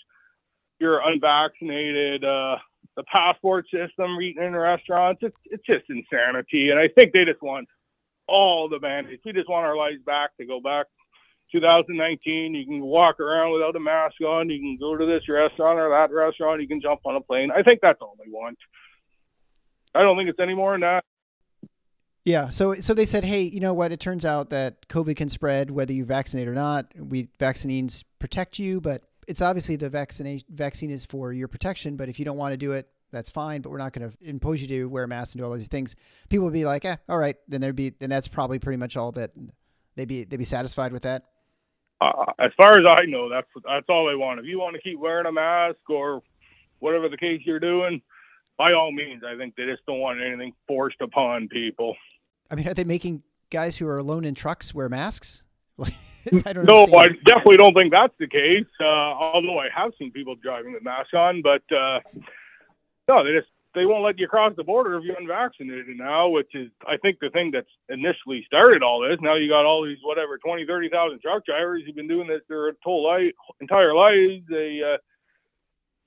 you're 0.79 1.01
unvaccinated, 1.05 2.23
uh, 2.23 2.57
the 2.95 3.03
passport 3.03 3.65
system, 3.69 4.19
eating 4.21 4.43
in 4.43 4.55
restaurants, 4.55 5.21
it's, 5.21 5.35
it's 5.45 5.65
just 5.65 5.83
insanity. 5.89 6.69
And 6.69 6.79
I 6.79 6.87
think 6.87 7.11
they 7.13 7.25
just 7.25 7.41
want 7.41 7.67
all 8.27 8.69
the 8.69 8.79
mandates. 8.79 9.23
We 9.25 9.33
just 9.33 9.49
want 9.49 9.65
our 9.65 9.75
lives 9.75 10.01
back 10.05 10.35
to 10.37 10.45
go 10.45 10.59
back 10.59 10.87
2019. 11.51 12.55
You 12.55 12.65
can 12.65 12.81
walk 12.81 13.19
around 13.19 13.53
without 13.53 13.75
a 13.75 13.79
mask 13.79 14.19
on. 14.21 14.49
You 14.49 14.59
can 14.59 14.77
go 14.79 14.97
to 14.97 15.05
this 15.05 15.27
restaurant 15.29 15.79
or 15.79 15.89
that 15.89 16.13
restaurant. 16.13 16.61
You 16.61 16.67
can 16.67 16.81
jump 16.81 17.01
on 17.05 17.15
a 17.15 17.21
plane. 17.21 17.49
I 17.55 17.63
think 17.63 17.79
that's 17.81 18.01
all 18.01 18.15
they 18.17 18.29
want. 18.29 18.57
I 19.95 20.01
don't 20.01 20.17
think 20.17 20.29
it's 20.29 20.39
any 20.39 20.53
more 20.53 20.73
than 20.73 20.81
that. 20.81 21.03
Yeah. 22.25 22.49
So 22.49 22.75
so 22.75 22.93
they 22.93 23.05
said, 23.05 23.23
hey, 23.23 23.43
you 23.43 23.61
know 23.61 23.73
what? 23.73 23.93
It 23.93 24.01
turns 24.01 24.25
out 24.25 24.49
that 24.49 24.89
COVID 24.89 25.15
can 25.15 25.29
spread 25.29 25.71
whether 25.71 25.93
you 25.93 26.03
vaccinate 26.03 26.49
or 26.49 26.53
not. 26.53 26.87
We 26.97 27.29
vaccines 27.39 28.03
protect 28.19 28.59
you, 28.59 28.81
but 28.81 29.03
it's 29.29 29.41
obviously 29.41 29.77
the 29.77 29.89
vaccination 29.89 30.45
vaccine 30.53 30.89
is 30.89 31.05
for 31.05 31.31
your 31.31 31.47
protection. 31.47 31.95
But 31.95 32.09
if 32.09 32.19
you 32.19 32.25
don't 32.25 32.35
want 32.35 32.51
to 32.51 32.57
do 32.57 32.73
it, 32.73 32.89
that's 33.11 33.29
fine. 33.29 33.61
But 33.61 33.71
we're 33.71 33.77
not 33.77 33.93
going 33.93 34.09
to 34.09 34.17
impose 34.21 34.61
you 34.61 34.67
to 34.67 34.85
wear 34.85 35.03
a 35.03 35.07
mask 35.07 35.35
and 35.35 35.41
do 35.41 35.45
all 35.45 35.53
these 35.53 35.67
things. 35.67 35.95
People 36.29 36.45
would 36.45 36.53
be 36.53 36.65
like, 36.65 36.85
eh, 36.85 36.97
all 37.09 37.17
right. 37.17 37.35
Then 37.47 37.61
there'd 37.61 37.75
be, 37.75 37.93
and 38.01 38.11
that's 38.11 38.27
probably 38.27 38.59
pretty 38.59 38.77
much 38.77 38.97
all 38.97 39.11
that 39.13 39.31
they'd 39.95 40.07
be 40.07 40.23
they'd 40.23 40.37
be 40.37 40.45
satisfied 40.45 40.93
with 40.93 41.03
that. 41.03 41.25
Uh, 41.99 42.25
as 42.39 42.51
far 42.55 42.79
as 42.79 42.85
I 42.85 43.05
know, 43.05 43.29
that's 43.29 43.47
that's 43.65 43.87
all 43.89 44.07
they 44.07 44.15
want. 44.15 44.39
If 44.39 44.45
you 44.45 44.59
want 44.59 44.75
to 44.75 44.81
keep 44.81 44.99
wearing 44.99 45.25
a 45.25 45.31
mask 45.31 45.89
or 45.89 46.21
whatever 46.79 47.09
the 47.09 47.17
case 47.17 47.41
you're 47.43 47.59
doing, 47.59 48.01
by 48.57 48.73
all 48.73 48.91
means, 48.91 49.23
I 49.27 49.35
think 49.35 49.55
they 49.55 49.65
just 49.65 49.85
don't 49.87 49.99
want 49.99 50.21
anything 50.21 50.53
forced 50.67 51.01
upon 51.01 51.47
people. 51.47 51.95
I 52.49 52.55
mean, 52.55 52.67
are 52.67 52.73
they 52.73 52.83
making 52.83 53.23
guys 53.49 53.77
who 53.77 53.87
are 53.87 53.97
alone 53.97 54.25
in 54.25 54.35
trucks 54.35 54.73
wear 54.73 54.89
masks? 54.89 55.43
I 56.45 56.53
don't 56.53 56.65
no, 56.65 56.83
I 56.97 57.07
definitely 57.25 57.57
don't 57.57 57.73
think 57.73 57.91
that's 57.91 58.13
the 58.19 58.27
case. 58.27 58.65
Uh, 58.79 58.83
although 58.83 59.59
I 59.59 59.69
have 59.75 59.91
seen 59.97 60.11
people 60.11 60.35
driving 60.35 60.73
with 60.73 60.83
masks 60.83 61.13
on, 61.13 61.41
but 61.41 61.63
uh, 61.75 61.99
no, 63.07 63.23
they 63.23 63.33
just 63.33 63.47
they 63.73 63.85
won't 63.85 64.03
let 64.03 64.17
you 64.17 64.27
cross 64.27 64.53
the 64.57 64.63
border 64.63 64.97
if 64.97 65.03
you're 65.03 65.19
unvaccinated 65.19 65.97
now, 65.97 66.29
which 66.29 66.49
is 66.55 66.69
I 66.87 66.97
think 66.97 67.19
the 67.19 67.29
thing 67.29 67.51
that's 67.51 67.69
initially 67.89 68.43
started 68.45 68.81
all 68.81 69.01
this. 69.07 69.19
Now 69.21 69.35
you 69.35 69.49
got 69.49 69.65
all 69.65 69.85
these 69.85 69.99
whatever 70.03 70.37
20, 70.37 70.65
30,000 70.65 71.21
truck 71.21 71.45
drivers 71.45 71.83
who've 71.85 71.95
been 71.95 72.07
doing 72.07 72.27
this 72.27 72.41
their 72.49 72.71
whole 72.83 73.05
life, 73.05 73.33
entire 73.61 73.93
lives. 73.93 74.43
They 74.49 74.81
uh, 74.83 74.97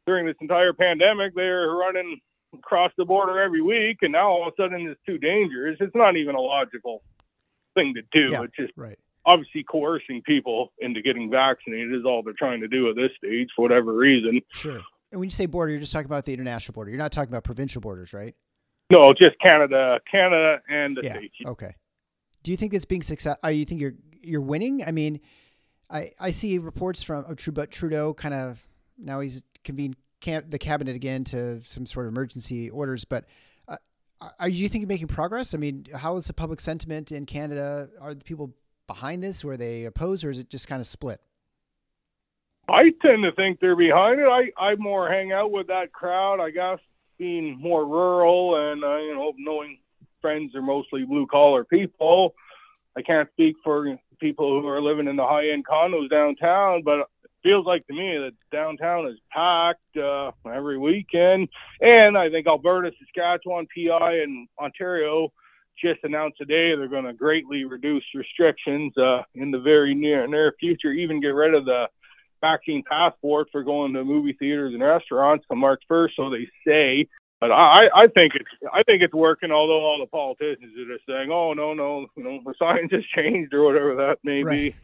during 0.06 0.26
this 0.26 0.36
entire 0.40 0.72
pandemic, 0.72 1.34
they're 1.34 1.68
running 1.68 2.20
across 2.52 2.90
the 2.96 3.04
border 3.04 3.40
every 3.40 3.62
week, 3.62 3.98
and 4.02 4.12
now 4.12 4.28
all 4.28 4.48
of 4.48 4.52
a 4.52 4.62
sudden 4.62 4.88
it's 4.88 5.00
too 5.06 5.18
dangerous. 5.18 5.76
It's 5.80 5.94
not 5.94 6.16
even 6.16 6.34
a 6.34 6.40
logical 6.40 7.02
thing 7.74 7.94
to 7.94 8.02
do. 8.10 8.32
Yeah, 8.32 8.42
it's 8.42 8.56
just 8.56 8.72
right. 8.76 8.98
obviously 9.24 9.62
coercing 9.62 10.22
people 10.22 10.72
into 10.80 11.02
getting 11.02 11.30
vaccinated 11.30 11.94
is 11.94 12.04
all 12.04 12.22
they're 12.22 12.34
trying 12.36 12.60
to 12.60 12.68
do 12.68 12.90
at 12.90 12.96
this 12.96 13.12
stage 13.16 13.50
for 13.54 13.62
whatever 13.62 13.92
reason. 13.92 14.40
Sure. 14.52 14.80
And 15.12 15.20
when 15.20 15.26
you 15.26 15.32
say 15.32 15.46
border, 15.46 15.72
you're 15.72 15.80
just 15.80 15.92
talking 15.92 16.06
about 16.06 16.24
the 16.24 16.32
international 16.32 16.74
border. 16.74 16.90
You're 16.90 16.98
not 16.98 17.12
talking 17.12 17.30
about 17.30 17.44
provincial 17.44 17.80
borders, 17.80 18.12
right? 18.12 18.34
No, 18.90 19.12
just 19.12 19.38
Canada, 19.44 19.98
Canada, 20.10 20.60
and 20.68 20.96
the 20.96 21.02
yeah. 21.04 21.12
states. 21.12 21.34
Okay. 21.46 21.74
Do 22.42 22.50
you 22.50 22.56
think 22.56 22.74
it's 22.74 22.84
being 22.84 23.02
success? 23.02 23.36
Are 23.42 23.52
you 23.52 23.64
think 23.64 23.80
you're 23.80 23.94
you're 24.20 24.40
winning? 24.40 24.82
I 24.84 24.90
mean, 24.90 25.20
I 25.88 26.12
I 26.18 26.30
see 26.30 26.58
reports 26.58 27.02
from 27.02 27.24
oh, 27.28 27.34
Trudeau 27.34 28.14
kind 28.14 28.34
of 28.34 28.60
now 28.98 29.20
he's 29.20 29.42
convened 29.64 29.96
the 30.22 30.58
cabinet 30.58 30.94
again 30.94 31.24
to 31.24 31.62
some 31.62 31.86
sort 31.86 32.06
of 32.06 32.12
emergency 32.12 32.68
orders. 32.68 33.04
But 33.04 33.24
uh, 33.68 33.76
are 34.38 34.48
you 34.48 34.68
think 34.68 34.82
you're 34.82 34.88
making 34.88 35.08
progress? 35.08 35.54
I 35.54 35.58
mean, 35.58 35.86
how 35.94 36.16
is 36.16 36.26
the 36.26 36.32
public 36.32 36.60
sentiment 36.60 37.12
in 37.12 37.26
Canada? 37.26 37.88
Are 38.00 38.14
the 38.14 38.24
people 38.24 38.54
behind 38.86 39.22
this? 39.22 39.44
Were 39.44 39.56
they 39.56 39.84
opposed, 39.84 40.24
or 40.24 40.30
is 40.30 40.38
it 40.38 40.50
just 40.50 40.68
kind 40.68 40.80
of 40.80 40.86
split? 40.86 41.20
I 42.70 42.90
tend 43.02 43.24
to 43.24 43.32
think 43.32 43.60
they're 43.60 43.76
behind 43.76 44.20
it. 44.20 44.26
I 44.26 44.50
I 44.56 44.74
more 44.76 45.08
hang 45.08 45.32
out 45.32 45.50
with 45.50 45.66
that 45.68 45.92
crowd. 45.92 46.40
I 46.40 46.50
guess 46.50 46.78
being 47.18 47.60
more 47.60 47.84
rural 47.84 48.56
and 48.56 48.84
uh, 48.84 48.96
you 48.96 49.14
know 49.14 49.32
knowing 49.36 49.78
friends 50.20 50.54
are 50.54 50.62
mostly 50.62 51.04
blue 51.04 51.26
collar 51.26 51.64
people. 51.64 52.34
I 52.96 53.02
can't 53.02 53.28
speak 53.32 53.56
for 53.64 53.98
people 54.20 54.60
who 54.60 54.68
are 54.68 54.82
living 54.82 55.08
in 55.08 55.16
the 55.16 55.26
high 55.26 55.50
end 55.50 55.66
condos 55.66 56.10
downtown, 56.10 56.82
but 56.84 56.98
it 57.00 57.06
feels 57.42 57.66
like 57.66 57.86
to 57.86 57.94
me 57.94 58.18
that 58.18 58.32
downtown 58.52 59.06
is 59.06 59.18
packed 59.30 59.96
uh, 59.96 60.32
every 60.46 60.78
weekend. 60.78 61.48
And 61.80 62.16
I 62.16 62.30
think 62.30 62.46
Alberta, 62.46 62.92
Saskatchewan, 62.98 63.66
PEI, 63.74 64.22
and 64.22 64.48
Ontario 64.60 65.32
just 65.82 66.00
announced 66.04 66.36
today 66.36 66.74
they're 66.74 66.88
going 66.88 67.04
to 67.04 67.14
greatly 67.14 67.64
reduce 67.64 68.04
restrictions 68.14 68.96
uh, 68.98 69.22
in 69.34 69.50
the 69.50 69.58
very 69.58 69.94
near 69.94 70.26
near 70.26 70.54
future. 70.60 70.92
Even 70.92 71.20
get 71.20 71.28
rid 71.28 71.54
of 71.54 71.64
the 71.64 71.86
vaccine 72.40 72.82
passport 72.88 73.48
for 73.52 73.62
going 73.62 73.92
to 73.94 74.04
movie 74.04 74.34
theaters 74.38 74.74
and 74.74 74.82
restaurants 74.82 75.44
on 75.50 75.58
March 75.58 75.82
1st, 75.90 76.10
so 76.16 76.30
they 76.30 76.48
say. 76.66 77.08
But 77.40 77.52
I, 77.52 77.84
I 77.94 78.06
think 78.08 78.34
it's 78.34 78.50
I 78.72 78.82
think 78.82 79.02
it's 79.02 79.14
working. 79.14 79.50
Although 79.50 79.80
all 79.80 79.98
the 79.98 80.06
politicians 80.06 80.76
are 80.78 80.94
just 80.94 81.06
saying, 81.06 81.30
"Oh 81.32 81.54
no, 81.54 81.72
no, 81.72 82.06
you 82.14 82.22
know, 82.22 82.40
the 82.44 82.54
science 82.58 82.92
has 82.92 83.02
changed" 83.16 83.54
or 83.54 83.64
whatever 83.64 83.94
that 83.94 84.18
may 84.22 84.42
right. 84.42 84.52
be. 84.52 84.76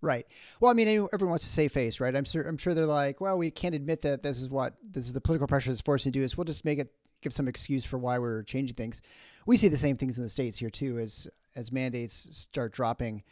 Right. 0.00 0.26
Well, 0.58 0.72
I 0.72 0.74
mean, 0.74 0.88
everyone 0.88 1.30
wants 1.30 1.44
to 1.44 1.50
save 1.50 1.70
face, 1.70 2.00
right? 2.00 2.14
I'm 2.14 2.24
sure. 2.24 2.42
I'm 2.42 2.58
sure 2.58 2.74
they're 2.74 2.86
like, 2.86 3.20
well, 3.20 3.38
we 3.38 3.52
can't 3.52 3.76
admit 3.76 4.02
that 4.02 4.24
this 4.24 4.40
is 4.40 4.50
what 4.50 4.74
this 4.82 5.06
is 5.06 5.12
the 5.12 5.20
political 5.20 5.46
pressure 5.46 5.70
that's 5.70 5.80
forcing 5.80 6.10
to 6.10 6.18
do. 6.18 6.24
Is 6.24 6.36
we'll 6.36 6.44
just 6.44 6.64
make 6.64 6.80
it 6.80 6.92
give 7.22 7.32
some 7.32 7.46
excuse 7.46 7.84
for 7.84 7.98
why 7.98 8.18
we're 8.18 8.42
changing 8.42 8.74
things. 8.74 9.00
We 9.46 9.56
see 9.56 9.68
the 9.68 9.76
same 9.76 9.96
things 9.96 10.16
in 10.16 10.24
the 10.24 10.28
states 10.28 10.58
here 10.58 10.70
too, 10.70 10.98
as 10.98 11.28
as 11.54 11.70
mandates 11.70 12.28
start 12.32 12.72
dropping. 12.72 13.22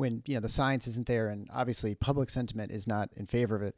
When 0.00 0.22
you 0.26 0.34
know 0.34 0.40
the 0.40 0.48
science 0.48 0.86
isn't 0.88 1.06
there 1.06 1.28
and 1.28 1.48
obviously 1.52 1.94
public 1.94 2.30
sentiment 2.30 2.72
is 2.72 2.86
not 2.86 3.10
in 3.16 3.26
favor 3.26 3.54
of 3.54 3.62
it. 3.62 3.76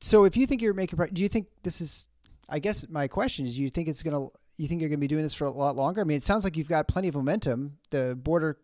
So 0.00 0.24
if 0.24 0.36
you 0.36 0.46
think 0.46 0.62
you're 0.62 0.74
making, 0.74 0.98
do 1.12 1.22
you 1.22 1.28
think 1.28 1.48
this 1.62 1.80
is? 1.80 2.06
I 2.48 2.58
guess 2.58 2.86
my 2.88 3.08
question 3.08 3.46
is, 3.46 3.58
you 3.58 3.68
think 3.70 3.88
it's 3.88 4.02
gonna? 4.02 4.26
You 4.56 4.68
think 4.68 4.80
you're 4.80 4.90
gonna 4.90 4.98
be 4.98 5.08
doing 5.08 5.22
this 5.22 5.34
for 5.34 5.44
a 5.46 5.50
lot 5.50 5.76
longer? 5.76 6.00
I 6.00 6.04
mean, 6.04 6.16
it 6.16 6.24
sounds 6.24 6.44
like 6.44 6.56
you've 6.56 6.68
got 6.68 6.88
plenty 6.88 7.08
of 7.08 7.14
momentum. 7.14 7.78
The 7.90 8.18
border 8.20 8.58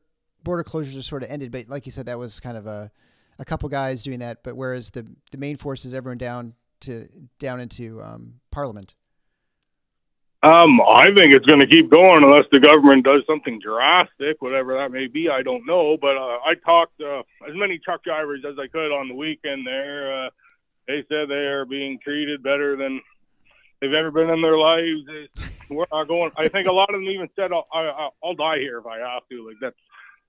border 0.44 0.64
closures 0.64 0.98
are 0.98 1.02
sort 1.02 1.22
of 1.22 1.30
ended, 1.30 1.50
but 1.50 1.68
like 1.68 1.86
you 1.86 1.92
said, 1.92 2.06
that 2.06 2.18
was 2.18 2.40
kind 2.40 2.56
of 2.56 2.66
a 2.66 2.90
a 3.38 3.44
couple 3.44 3.68
guys 3.68 4.02
doing 4.02 4.20
that. 4.20 4.42
But 4.42 4.56
whereas 4.56 4.90
the 4.90 5.06
the 5.32 5.38
main 5.38 5.56
force 5.56 5.84
is 5.84 5.94
everyone 5.94 6.18
down 6.18 6.54
to 6.80 7.08
down 7.38 7.60
into 7.60 8.02
um, 8.02 8.34
Parliament. 8.50 8.94
Um, 10.42 10.80
I 10.80 11.12
think 11.14 11.34
it's 11.34 11.44
going 11.44 11.60
to 11.60 11.66
keep 11.66 11.90
going 11.90 12.24
unless 12.24 12.46
the 12.50 12.60
government 12.60 13.04
does 13.04 13.22
something 13.26 13.60
drastic, 13.60 14.40
whatever 14.40 14.72
that 14.74 14.90
may 14.90 15.06
be. 15.06 15.28
I 15.28 15.42
don't 15.42 15.66
know, 15.66 15.98
but 16.00 16.16
uh, 16.16 16.38
I 16.46 16.54
talked 16.64 16.98
uh, 16.98 17.20
as 17.46 17.54
many 17.54 17.78
truck 17.78 18.02
drivers 18.02 18.42
as 18.48 18.58
I 18.58 18.66
could 18.66 18.90
on 18.90 19.08
the 19.08 19.14
weekend. 19.14 19.66
There, 19.66 20.24
uh, 20.24 20.30
they 20.88 21.04
said 21.10 21.28
they 21.28 21.34
are 21.34 21.66
being 21.66 21.98
treated 22.02 22.42
better 22.42 22.74
than 22.74 23.02
they've 23.80 23.92
ever 23.92 24.10
been 24.10 24.30
in 24.30 24.40
their 24.40 24.56
lives. 24.56 25.02
We're 25.68 25.84
not 25.92 26.08
going. 26.08 26.30
I 26.38 26.48
think 26.48 26.68
a 26.68 26.72
lot 26.72 26.88
of 26.88 27.02
them 27.02 27.10
even 27.10 27.28
said, 27.36 27.52
"I'll, 27.52 27.68
I, 27.70 28.08
I'll 28.24 28.34
die 28.34 28.60
here 28.60 28.78
if 28.78 28.86
I 28.86 28.98
have 28.98 29.28
to." 29.30 29.46
Like 29.46 29.60
that, 29.60 29.74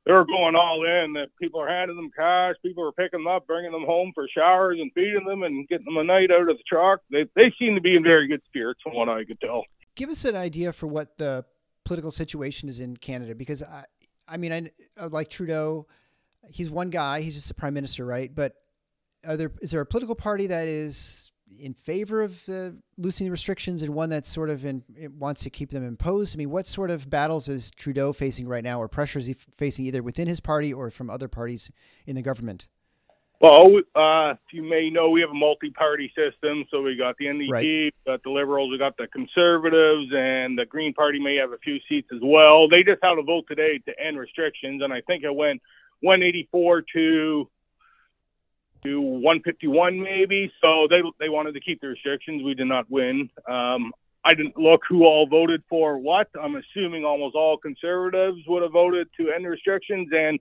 they're 0.05 0.25
going 0.25 0.57
all 0.57 0.83
in. 0.85 1.13
That 1.13 1.29
people 1.39 1.61
are 1.61 1.69
handing 1.69 1.95
them 1.95 2.11
cash. 2.13 2.55
People 2.61 2.85
are 2.85 2.91
picking 2.91 3.21
them 3.21 3.27
up, 3.27 3.47
bringing 3.47 3.71
them 3.71 3.85
home 3.85 4.11
for 4.13 4.27
showers 4.27 4.77
and 4.77 4.91
feeding 4.91 5.23
them 5.25 5.43
and 5.43 5.65
getting 5.69 5.85
them 5.85 5.97
a 5.97 6.03
night 6.03 6.31
out 6.31 6.49
of 6.49 6.57
the 6.57 6.63
truck. 6.67 6.99
They 7.09 7.27
they 7.33 7.53
seem 7.57 7.75
to 7.75 7.81
be 7.81 7.95
in 7.95 8.03
very 8.03 8.27
good 8.27 8.41
spirits, 8.45 8.81
from 8.83 8.93
what 8.93 9.07
I 9.07 9.23
could 9.23 9.39
tell 9.39 9.63
give 9.95 10.09
us 10.09 10.25
an 10.25 10.35
idea 10.35 10.73
for 10.73 10.87
what 10.87 11.17
the 11.17 11.45
political 11.85 12.11
situation 12.11 12.69
is 12.69 12.79
in 12.79 12.97
Canada 12.97 13.35
because 13.35 13.63
I, 13.63 13.85
I 14.27 14.37
mean, 14.37 14.53
I 14.53 14.71
uh, 15.01 15.09
like 15.09 15.29
Trudeau. 15.29 15.87
He's 16.49 16.69
one 16.69 16.89
guy. 16.89 17.21
He's 17.21 17.35
just 17.35 17.47
the 17.47 17.53
prime 17.53 17.73
minister, 17.73 18.05
right? 18.05 18.33
But 18.33 18.55
are 19.25 19.37
there 19.37 19.51
is 19.61 19.71
there 19.71 19.81
a 19.81 19.85
political 19.85 20.15
party 20.15 20.47
that 20.47 20.67
is 20.67 21.31
in 21.59 21.73
favor 21.73 22.21
of 22.21 22.45
the 22.45 22.77
loosening 22.97 23.29
restrictions 23.29 23.83
and 23.83 23.93
one 23.93 24.09
that's 24.09 24.29
sort 24.29 24.49
of 24.49 24.65
in 24.65 24.83
wants 25.19 25.43
to 25.43 25.49
keep 25.49 25.71
them 25.71 25.85
imposed? 25.85 26.35
I 26.35 26.37
mean, 26.37 26.49
what 26.49 26.67
sort 26.67 26.89
of 26.89 27.09
battles 27.09 27.47
is 27.47 27.71
Trudeau 27.71 28.13
facing 28.13 28.47
right 28.47 28.63
now, 28.63 28.81
or 28.81 28.87
pressures 28.87 29.25
he 29.25 29.33
facing 29.33 29.85
either 29.85 30.01
within 30.01 30.27
his 30.27 30.39
party 30.39 30.73
or 30.73 30.89
from 30.89 31.09
other 31.09 31.27
parties 31.27 31.71
in 32.05 32.15
the 32.15 32.21
government? 32.21 32.67
Well, 33.41 33.81
uh, 33.95 34.35
you 34.51 34.61
may 34.61 34.91
know 34.91 35.09
we 35.09 35.21
have 35.21 35.31
a 35.31 35.33
multi-party 35.33 36.13
system, 36.15 36.63
so 36.69 36.83
we 36.83 36.95
got 36.95 37.17
the 37.17 37.25
NDP, 37.25 37.49
right. 37.49 37.63
we 37.63 37.91
got 38.05 38.21
the 38.21 38.29
Liberals, 38.29 38.69
we 38.69 38.77
got 38.77 38.95
the 38.97 39.07
Conservatives, 39.07 40.11
and 40.15 40.55
the 40.55 40.67
Green 40.67 40.93
Party 40.93 41.19
may 41.19 41.37
have 41.37 41.51
a 41.51 41.57
few 41.57 41.79
seats 41.89 42.09
as 42.13 42.19
well. 42.21 42.69
They 42.69 42.83
just 42.83 42.99
had 43.01 43.17
a 43.17 43.23
vote 43.23 43.45
today 43.47 43.79
to 43.87 43.99
end 43.99 44.19
restrictions, 44.19 44.83
and 44.83 44.93
I 44.93 45.01
think 45.07 45.23
it 45.23 45.33
went 45.33 45.59
184 46.01 46.83
to 46.93 47.49
to 48.83 49.01
151 49.01 49.99
maybe. 49.99 50.51
So 50.61 50.87
they 50.87 51.01
they 51.19 51.29
wanted 51.29 51.53
to 51.53 51.61
keep 51.61 51.81
the 51.81 51.87
restrictions. 51.87 52.43
We 52.43 52.53
did 52.53 52.67
not 52.67 52.89
win. 52.91 53.27
Um, 53.49 53.91
I 54.23 54.35
didn't 54.35 54.55
look 54.55 54.81
who 54.87 55.05
all 55.05 55.25
voted 55.25 55.63
for 55.67 55.97
what. 55.97 56.27
I'm 56.39 56.57
assuming 56.57 57.05
almost 57.05 57.35
all 57.35 57.57
conservatives 57.57 58.37
would 58.47 58.61
have 58.61 58.71
voted 58.71 59.09
to 59.19 59.31
end 59.31 59.47
restrictions, 59.47 60.09
and 60.11 60.39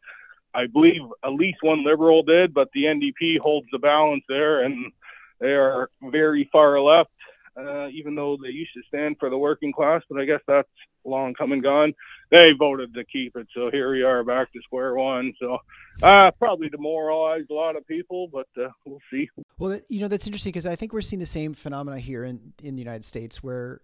I 0.54 0.66
believe 0.66 1.02
at 1.24 1.32
least 1.32 1.58
one 1.62 1.84
liberal 1.84 2.22
did, 2.22 2.52
but 2.52 2.68
the 2.72 2.84
NDP 2.84 3.38
holds 3.40 3.68
the 3.72 3.78
balance 3.78 4.24
there, 4.28 4.62
and 4.64 4.92
they 5.40 5.52
are 5.52 5.90
very 6.02 6.48
far 6.52 6.80
left, 6.80 7.10
uh, 7.56 7.88
even 7.88 8.14
though 8.14 8.36
they 8.42 8.50
used 8.50 8.74
to 8.74 8.82
stand 8.88 9.16
for 9.18 9.30
the 9.30 9.38
working 9.38 9.72
class. 9.72 10.02
But 10.10 10.20
I 10.20 10.24
guess 10.24 10.40
that's 10.46 10.68
long 11.04 11.34
come 11.34 11.52
and 11.52 11.62
gone. 11.62 11.94
They 12.30 12.52
voted 12.58 12.94
to 12.94 13.04
keep 13.04 13.36
it, 13.36 13.48
so 13.54 13.70
here 13.70 13.90
we 13.92 14.02
are 14.02 14.22
back 14.24 14.52
to 14.52 14.60
square 14.62 14.94
one. 14.94 15.32
So 15.40 15.58
uh, 16.02 16.30
probably 16.32 16.68
demoralized 16.68 17.50
a 17.50 17.54
lot 17.54 17.76
of 17.76 17.86
people, 17.86 18.28
but 18.28 18.48
uh, 18.60 18.68
we'll 18.84 19.00
see. 19.10 19.28
Well, 19.58 19.80
you 19.88 20.00
know 20.00 20.08
that's 20.08 20.26
interesting 20.26 20.50
because 20.50 20.66
I 20.66 20.76
think 20.76 20.92
we're 20.92 21.00
seeing 21.00 21.20
the 21.20 21.26
same 21.26 21.54
phenomena 21.54 21.98
here 21.98 22.24
in 22.24 22.52
in 22.62 22.74
the 22.74 22.82
United 22.82 23.04
States, 23.04 23.42
where 23.42 23.80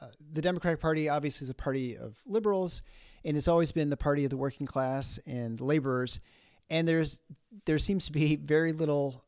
uh, 0.00 0.08
the 0.32 0.42
Democratic 0.42 0.80
Party 0.80 1.08
obviously 1.08 1.44
is 1.44 1.50
a 1.50 1.54
party 1.54 1.96
of 1.96 2.16
liberals 2.26 2.82
and 3.26 3.36
it's 3.36 3.48
always 3.48 3.72
been 3.72 3.90
the 3.90 3.96
party 3.96 4.24
of 4.24 4.30
the 4.30 4.36
working 4.36 4.66
class 4.66 5.18
and 5.26 5.60
laborers. 5.60 6.20
And 6.70 6.88
there's 6.88 7.20
there 7.66 7.78
seems 7.78 8.06
to 8.06 8.12
be 8.12 8.36
very 8.36 8.72
little. 8.72 9.24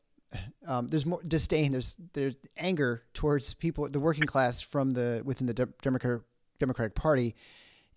Um, 0.65 0.87
there's 0.87 1.05
more 1.05 1.21
disdain. 1.27 1.71
There's 1.71 1.95
there's 2.13 2.35
anger 2.57 3.03
towards 3.13 3.53
people, 3.53 3.87
the 3.89 3.99
working 3.99 4.23
class 4.25 4.61
from 4.61 4.91
the 4.91 5.21
within 5.25 5.47
the 5.47 5.53
De- 5.53 5.69
Democratic 5.81 6.21
Democratic 6.59 6.95
Party, 6.95 7.35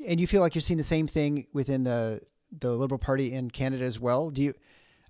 and 0.07 0.21
you 0.21 0.27
feel 0.27 0.41
like 0.41 0.55
you're 0.55 0.63
seeing 0.63 0.79
the 0.79 0.85
same 0.85 1.07
thing 1.07 1.47
within 1.53 1.85
the 1.85 2.21
the 2.61 2.75
Liberal 2.75 2.99
Party 2.99 3.33
in 3.33 3.51
Canada 3.51 3.85
as 3.85 4.01
well. 4.01 4.31
Do 4.31 4.43
you? 4.43 4.55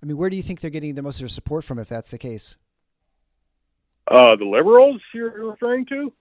I 0.01 0.05
mean, 0.05 0.17
where 0.17 0.29
do 0.29 0.35
you 0.35 0.43
think 0.43 0.59
they're 0.59 0.69
getting 0.69 0.95
the 0.95 1.01
most 1.01 1.15
of 1.15 1.21
their 1.21 1.29
support 1.29 1.63
from, 1.63 1.79
if 1.79 1.87
that's 1.87 2.11
the 2.11 2.17
case? 2.17 2.55
Uh, 4.07 4.35
the 4.35 4.45
Liberals 4.45 5.01
you're 5.13 5.49
referring 5.49 5.85
to? 5.85 6.11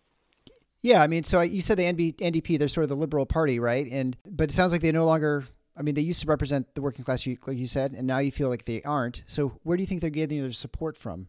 Yeah, 0.83 1.01
I 1.01 1.07
mean, 1.07 1.23
so 1.23 1.41
you 1.41 1.61
said 1.61 1.79
the 1.79 1.85
NB, 1.85 2.17
NDP, 2.17 2.59
they're 2.59 2.69
sort 2.69 2.83
of 2.83 2.89
the 2.89 2.97
liberal 2.97 3.25
party, 3.25 3.61
right? 3.61 3.87
And 3.91 4.17
but 4.29 4.51
it 4.51 4.53
sounds 4.53 4.73
like 4.73 4.81
they 4.81 4.93
no 4.93 5.07
longer. 5.07 5.45
I 5.77 5.83
mean, 5.83 5.95
they 5.95 6.03
used 6.03 6.21
to 6.21 6.27
represent 6.27 6.75
the 6.75 6.83
working 6.83 7.05
class, 7.05 7.27
like 7.27 7.57
you 7.57 7.67
said, 7.67 7.93
and 7.93 8.07
now 8.07 8.19
you 8.19 8.31
feel 8.31 8.51
like 8.51 8.67
they 8.67 8.83
aren't. 8.83 9.23
So 9.27 9.59
where 9.63 9.77
do 9.77 9.83
you 9.83 9.87
think 9.87 10.03
they're 10.03 10.11
getting 10.11 10.43
their 10.43 10.53
support 10.53 10.99
from? 10.99 11.29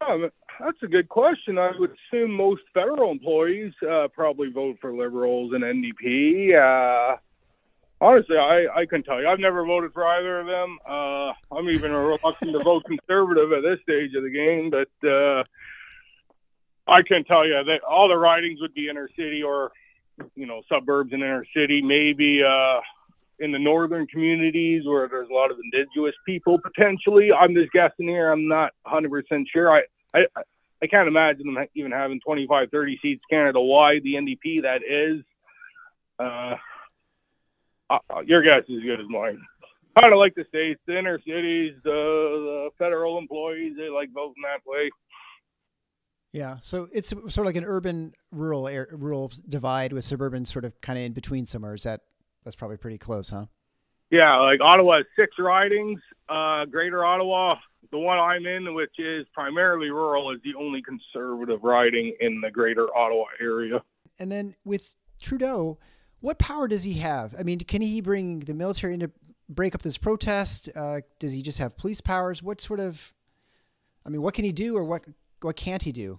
Um, 0.00 0.30
that's 0.58 0.82
a 0.82 0.86
good 0.86 1.08
question. 1.08 1.56
I 1.58 1.70
would 1.78 1.94
assume 2.12 2.32
most 2.32 2.62
federal 2.72 3.12
employees 3.12 3.72
uh, 3.88 4.08
probably 4.12 4.50
vote 4.50 4.78
for 4.80 4.92
liberals 4.92 5.52
and 5.52 5.62
NDP. 5.62 6.54
Uh, 6.54 7.16
honestly, 8.00 8.36
I, 8.36 8.66
I 8.74 8.86
can 8.86 9.02
tell 9.02 9.20
you, 9.20 9.28
I've 9.28 9.38
never 9.38 9.64
voted 9.64 9.92
for 9.92 10.04
either 10.04 10.40
of 10.40 10.46
them. 10.46 10.78
Uh, 10.86 11.32
I'm 11.52 11.68
even 11.70 11.92
reluctant 11.92 12.52
to 12.52 12.58
vote 12.58 12.84
conservative 12.86 13.52
at 13.52 13.62
this 13.62 13.78
stage 13.82 14.14
of 14.14 14.24
the 14.24 14.30
game, 14.30 14.70
but 14.70 15.08
uh, 15.08 15.44
I 16.86 17.02
can 17.02 17.24
tell 17.24 17.46
you 17.46 17.62
that 17.64 17.82
all 17.82 18.08
the 18.08 18.16
ridings 18.16 18.60
would 18.60 18.74
be 18.74 18.88
inner 18.88 19.08
city 19.18 19.42
or, 19.42 19.72
you 20.34 20.46
know, 20.46 20.62
suburbs 20.68 21.12
and 21.12 21.22
inner 21.22 21.46
city. 21.54 21.80
Maybe 21.80 22.42
uh, 22.42 22.80
in 23.38 23.52
the 23.52 23.58
northern 23.58 24.06
communities 24.06 24.84
where 24.86 25.08
there's 25.08 25.28
a 25.28 25.32
lot 25.32 25.50
of 25.50 25.58
indigenous 25.62 26.14
people 26.26 26.58
potentially. 26.58 27.32
I'm 27.32 27.54
just 27.54 27.72
guessing 27.72 28.08
here. 28.08 28.30
I'm 28.30 28.48
not 28.48 28.72
100% 28.86 29.46
sure. 29.52 29.72
I, 29.72 29.82
I, 30.14 30.26
I 30.82 30.86
can't 30.86 31.08
imagine 31.08 31.52
them 31.52 31.66
even 31.74 31.92
having 31.92 32.20
25, 32.20 32.70
30 32.70 32.98
seats 33.00 33.24
Canada 33.30 33.60
wide. 33.60 34.02
The 34.02 34.14
NDP 34.14 34.62
that 34.62 34.82
is. 34.86 35.24
Uh, 36.18 36.56
uh, 37.90 38.20
your 38.24 38.42
guess 38.42 38.62
is 38.68 38.78
as 38.78 38.82
good 38.82 39.00
as 39.00 39.08
mine. 39.08 39.40
Kind 40.00 40.12
of 40.12 40.18
like 40.18 40.34
the 40.34 40.44
states, 40.48 40.80
the 40.86 40.98
inner 40.98 41.18
cities, 41.20 41.74
the, 41.84 41.90
the 41.90 42.68
federal 42.78 43.18
employees, 43.18 43.74
they 43.76 43.88
like 43.88 44.10
voting 44.12 44.42
that 44.42 44.60
way. 44.66 44.90
Yeah, 46.34 46.56
so 46.62 46.88
it's 46.92 47.10
sort 47.10 47.38
of 47.38 47.44
like 47.44 47.54
an 47.54 47.64
urban 47.64 48.12
rural 48.32 48.66
air, 48.66 48.88
rural 48.90 49.30
divide 49.48 49.92
with 49.92 50.04
suburban 50.04 50.44
sort 50.44 50.64
of 50.64 50.80
kind 50.80 50.98
of 50.98 51.04
in 51.04 51.12
between 51.12 51.46
somewhere. 51.46 51.74
Is 51.74 51.84
that 51.84 52.00
that's 52.42 52.56
probably 52.56 52.76
pretty 52.76 52.98
close, 52.98 53.30
huh? 53.30 53.46
Yeah, 54.10 54.40
like 54.40 54.60
Ottawa 54.60 54.96
has 54.96 55.06
six 55.16 55.36
ridings. 55.38 56.00
Uh, 56.28 56.64
Greater 56.64 57.04
Ottawa, 57.04 57.54
the 57.92 57.98
one 57.98 58.18
I'm 58.18 58.46
in, 58.46 58.74
which 58.74 58.98
is 58.98 59.26
primarily 59.32 59.90
rural, 59.90 60.32
is 60.32 60.40
the 60.42 60.56
only 60.58 60.82
conservative 60.82 61.62
riding 61.62 62.16
in 62.18 62.40
the 62.40 62.50
Greater 62.50 62.88
Ottawa 62.96 63.26
area. 63.40 63.80
And 64.18 64.32
then 64.32 64.56
with 64.64 64.96
Trudeau, 65.22 65.78
what 66.18 66.40
power 66.40 66.66
does 66.66 66.82
he 66.82 66.94
have? 66.94 67.36
I 67.38 67.44
mean, 67.44 67.60
can 67.60 67.80
he 67.80 68.00
bring 68.00 68.40
the 68.40 68.54
military 68.54 68.94
in 68.94 69.00
to 69.00 69.12
break 69.48 69.76
up 69.76 69.82
this 69.82 69.98
protest? 69.98 70.68
Uh, 70.74 71.02
does 71.20 71.30
he 71.30 71.42
just 71.42 71.58
have 71.58 71.76
police 71.76 72.00
powers? 72.00 72.42
What 72.42 72.60
sort 72.60 72.80
of, 72.80 73.14
I 74.04 74.08
mean, 74.08 74.20
what 74.20 74.34
can 74.34 74.44
he 74.44 74.50
do, 74.50 74.76
or 74.76 74.82
what 74.82 75.04
what 75.40 75.54
can't 75.54 75.82
he 75.84 75.92
do? 75.92 76.18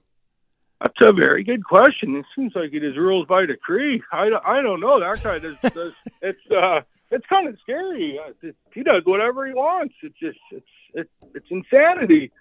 That's 0.85 1.09
a 1.09 1.13
very 1.13 1.43
good 1.43 1.63
question. 1.63 2.15
It 2.15 2.25
seems 2.35 2.53
like 2.53 2.71
it 2.71 2.83
is 2.83 2.95
rules 2.95 3.25
by 3.27 3.47
decree. 3.47 4.03
I, 4.11 4.29
I 4.45 4.61
don't 4.61 4.79
know. 4.79 4.99
That 4.99 5.23
guy 5.23 5.39
does, 5.39 5.57
does 5.73 5.93
it's 6.21 6.51
uh 6.51 6.81
it's 7.09 7.25
kind 7.25 7.47
of 7.47 7.57
scary. 7.61 8.19
Uh, 8.19 8.51
he 8.71 8.83
does 8.83 9.01
whatever 9.03 9.47
he 9.47 9.53
wants. 9.53 9.95
It's 10.03 10.17
just 10.19 10.37
it's 10.51 10.67
it's 10.93 11.09
it's 11.33 11.47
insanity. 11.49 12.31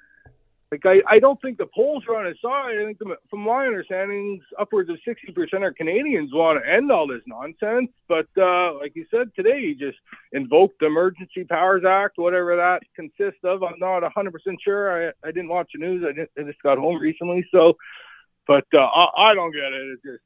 Like 0.70 0.84
I, 0.84 1.00
I 1.08 1.18
don't 1.20 1.40
think 1.40 1.56
the 1.56 1.68
polls 1.74 2.04
are 2.06 2.16
on 2.16 2.26
his 2.26 2.36
side. 2.42 2.76
I 2.78 2.84
think 2.84 2.98
the, 2.98 3.16
from 3.30 3.40
my 3.40 3.66
understanding, 3.66 4.42
upwards 4.58 4.90
of 4.90 4.98
sixty 5.06 5.32
percent 5.32 5.64
of 5.64 5.74
Canadians 5.76 6.30
want 6.34 6.62
to 6.62 6.70
end 6.70 6.92
all 6.92 7.06
this 7.06 7.22
nonsense. 7.26 7.88
But 8.08 8.26
uh, 8.36 8.74
like 8.74 8.94
you 8.94 9.06
said 9.10 9.30
today, 9.34 9.68
he 9.68 9.74
just 9.74 9.96
invoked 10.32 10.80
the 10.80 10.86
Emergency 10.86 11.44
Powers 11.44 11.84
Act, 11.88 12.18
whatever 12.18 12.56
that 12.56 12.82
consists 12.94 13.40
of. 13.42 13.62
I'm 13.62 13.78
not 13.78 14.02
hundred 14.12 14.34
percent 14.34 14.58
sure. 14.62 15.08
I 15.08 15.12
I 15.26 15.30
didn't 15.30 15.48
watch 15.48 15.70
the 15.72 15.80
news. 15.80 16.04
I, 16.04 16.20
I 16.38 16.44
just 16.44 16.62
got 16.62 16.76
home 16.76 17.00
recently, 17.00 17.46
so 17.50 17.78
but 18.46 18.64
uh, 18.72 18.78
I, 18.78 19.30
I 19.30 19.34
don't 19.34 19.52
get 19.52 19.72
it. 19.72 19.92
It's 19.92 20.02
just 20.02 20.22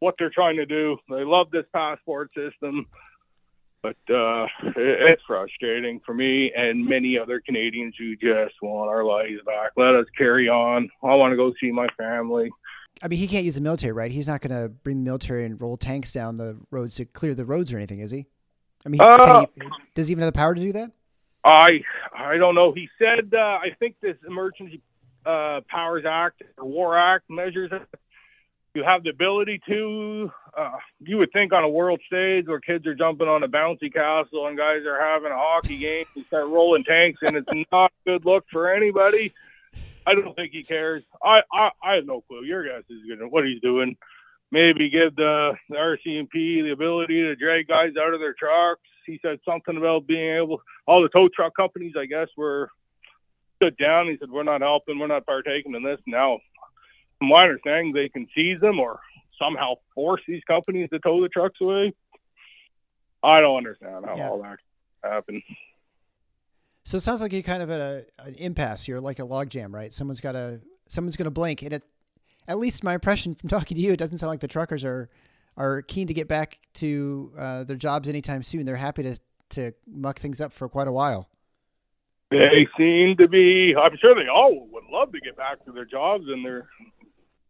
what 0.00 0.14
they're 0.18 0.30
trying 0.30 0.56
to 0.56 0.66
do. 0.66 0.96
They 1.08 1.24
love 1.24 1.50
this 1.50 1.64
passport 1.72 2.30
system, 2.34 2.86
but 3.82 3.96
uh, 4.10 4.44
it, 4.62 4.76
it's 4.76 5.22
frustrating 5.26 6.00
for 6.04 6.14
me 6.14 6.52
and 6.56 6.84
many 6.84 7.18
other 7.18 7.40
Canadians 7.40 7.94
who 7.98 8.16
just 8.16 8.54
want 8.62 8.88
our 8.88 9.04
lives 9.04 9.40
back. 9.46 9.72
Let 9.76 9.94
us 9.94 10.06
carry 10.16 10.48
on. 10.48 10.88
I 11.02 11.14
want 11.14 11.32
to 11.32 11.36
go 11.36 11.52
see 11.60 11.70
my 11.70 11.88
family. 11.96 12.50
I 13.02 13.08
mean, 13.08 13.18
he 13.18 13.28
can't 13.28 13.44
use 13.44 13.56
the 13.56 13.60
military, 13.60 13.92
right? 13.92 14.10
He's 14.10 14.26
not 14.26 14.40
going 14.40 14.58
to 14.58 14.68
bring 14.68 14.98
the 14.98 15.04
military 15.04 15.44
and 15.44 15.60
roll 15.60 15.76
tanks 15.76 16.12
down 16.12 16.38
the 16.38 16.58
roads 16.70 16.94
to 16.96 17.04
clear 17.04 17.34
the 17.34 17.44
roads 17.44 17.72
or 17.72 17.76
anything, 17.76 18.00
is 18.00 18.10
he? 18.10 18.26
I 18.86 18.88
mean, 18.88 19.00
uh, 19.00 19.46
he, 19.54 19.68
does 19.94 20.08
he 20.08 20.12
even 20.12 20.22
have 20.22 20.32
the 20.32 20.36
power 20.36 20.54
to 20.54 20.60
do 20.60 20.72
that? 20.72 20.92
I 21.44 21.80
I 22.16 22.38
don't 22.38 22.54
know. 22.54 22.72
He 22.72 22.88
said 22.98 23.32
uh, 23.32 23.38
I 23.38 23.68
think 23.78 23.96
this 24.00 24.16
Emergency 24.26 24.80
uh, 25.26 25.60
Powers 25.68 26.04
Act 26.06 26.42
or 26.56 26.64
War 26.64 26.96
Act 26.96 27.24
measures. 27.28 27.70
You 28.74 28.84
have 28.84 29.02
the 29.02 29.10
ability 29.10 29.60
to. 29.68 30.30
Uh, 30.56 30.76
you 31.00 31.18
would 31.18 31.32
think 31.32 31.52
on 31.52 31.64
a 31.64 31.68
world 31.68 32.00
stage 32.06 32.46
where 32.46 32.60
kids 32.60 32.86
are 32.86 32.94
jumping 32.94 33.28
on 33.28 33.42
a 33.42 33.48
bouncy 33.48 33.92
castle 33.92 34.46
and 34.46 34.56
guys 34.56 34.84
are 34.86 35.00
having 35.00 35.32
a 35.32 35.36
hockey 35.36 35.78
game 35.78 36.04
and 36.14 36.24
start 36.26 36.48
rolling 36.48 36.84
tanks, 36.84 37.20
and 37.22 37.36
it's 37.36 37.52
not 37.72 37.90
a 37.90 38.10
good 38.10 38.24
look 38.24 38.44
for 38.50 38.72
anybody. 38.72 39.32
I 40.06 40.14
don't 40.14 40.34
think 40.36 40.52
he 40.52 40.62
cares. 40.62 41.02
I 41.22 41.42
I, 41.52 41.70
I 41.82 41.94
have 41.96 42.06
no 42.06 42.20
clue. 42.22 42.44
Your 42.44 42.64
guess 42.64 42.84
is 42.88 43.02
gonna 43.08 43.28
what 43.28 43.44
he's 43.44 43.60
doing. 43.60 43.96
Maybe 44.52 44.88
give 44.90 45.16
the, 45.16 45.54
the 45.68 45.74
RCMP 45.74 46.62
the 46.62 46.70
ability 46.70 47.20
to 47.22 47.34
drag 47.34 47.66
guys 47.66 47.94
out 48.00 48.14
of 48.14 48.20
their 48.20 48.34
trucks. 48.34 48.80
He 49.04 49.18
said 49.20 49.40
something 49.44 49.76
about 49.76 50.06
being 50.06 50.36
able. 50.36 50.62
All 50.86 51.02
the 51.02 51.08
tow 51.08 51.28
truck 51.28 51.56
companies, 51.56 51.94
I 51.98 52.06
guess, 52.06 52.28
were 52.36 52.70
stood 53.56 53.76
down. 53.76 54.08
He 54.08 54.16
said, 54.18 54.30
"We're 54.30 54.42
not 54.42 54.60
helping. 54.60 54.98
We're 54.98 55.06
not 55.06 55.26
partaking 55.26 55.74
in 55.74 55.82
this." 55.82 56.00
Now, 56.06 56.38
from 57.18 57.28
my 57.28 57.44
understanding, 57.44 57.92
they 57.92 58.08
can 58.08 58.26
seize 58.34 58.60
them 58.60 58.78
or 58.78 59.00
somehow 59.38 59.74
force 59.94 60.22
these 60.26 60.42
companies 60.44 60.88
to 60.90 60.98
tow 60.98 61.20
the 61.20 61.28
trucks 61.28 61.60
away. 61.60 61.92
I 63.22 63.40
don't 63.40 63.56
understand 63.56 64.06
how 64.06 64.16
yeah. 64.16 64.28
all 64.28 64.42
that 64.42 64.58
happened. 65.02 65.42
So 66.84 66.96
it 66.96 67.00
sounds 67.00 67.20
like 67.20 67.32
you're 67.32 67.42
kind 67.42 67.62
of 67.62 67.70
at 67.70 67.80
a, 67.80 68.06
an 68.18 68.34
impasse. 68.36 68.86
You're 68.86 69.00
like 69.00 69.18
a 69.18 69.22
logjam, 69.22 69.74
right? 69.74 69.92
Someone's 69.92 70.20
got 70.20 70.32
to 70.32 70.60
someone's 70.88 71.16
going 71.16 71.24
to 71.24 71.32
blink, 71.32 71.62
and 71.62 71.72
it, 71.72 71.82
at 72.46 72.58
least 72.58 72.84
my 72.84 72.94
impression 72.94 73.34
from 73.34 73.48
talking 73.50 73.76
to 73.76 73.80
you, 73.80 73.92
it 73.92 73.96
doesn't 73.96 74.18
sound 74.18 74.30
like 74.30 74.40
the 74.40 74.48
truckers 74.48 74.84
are 74.84 75.08
are 75.56 75.82
keen 75.82 76.06
to 76.06 76.14
get 76.14 76.28
back 76.28 76.58
to 76.74 77.32
uh, 77.36 77.64
their 77.64 77.76
jobs 77.76 78.08
anytime 78.08 78.42
soon. 78.42 78.66
They're 78.66 78.76
happy 78.76 79.02
to 79.02 79.18
to 79.48 79.72
muck 79.86 80.18
things 80.18 80.40
up 80.40 80.52
for 80.52 80.68
quite 80.68 80.88
a 80.88 80.92
while. 80.92 81.28
They 82.38 82.68
seem 82.76 83.16
to 83.16 83.28
be. 83.28 83.74
I'm 83.76 83.96
sure 83.96 84.14
they 84.14 84.28
all 84.28 84.66
would 84.72 84.84
love 84.90 85.12
to 85.12 85.20
get 85.20 85.36
back 85.36 85.64
to 85.64 85.72
their 85.72 85.84
jobs 85.84 86.24
and 86.28 86.44
their 86.44 86.68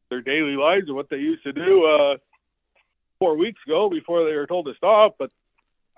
their 0.08 0.22
daily 0.22 0.56
lives 0.56 0.84
and 0.86 0.96
what 0.96 1.10
they 1.10 1.16
used 1.16 1.42
to 1.42 1.52
do 1.52 1.84
uh, 1.84 2.16
four 3.18 3.36
weeks 3.36 3.60
ago 3.66 3.90
before 3.90 4.24
they 4.24 4.36
were 4.36 4.46
told 4.46 4.66
to 4.66 4.74
stop. 4.76 5.16
But 5.18 5.30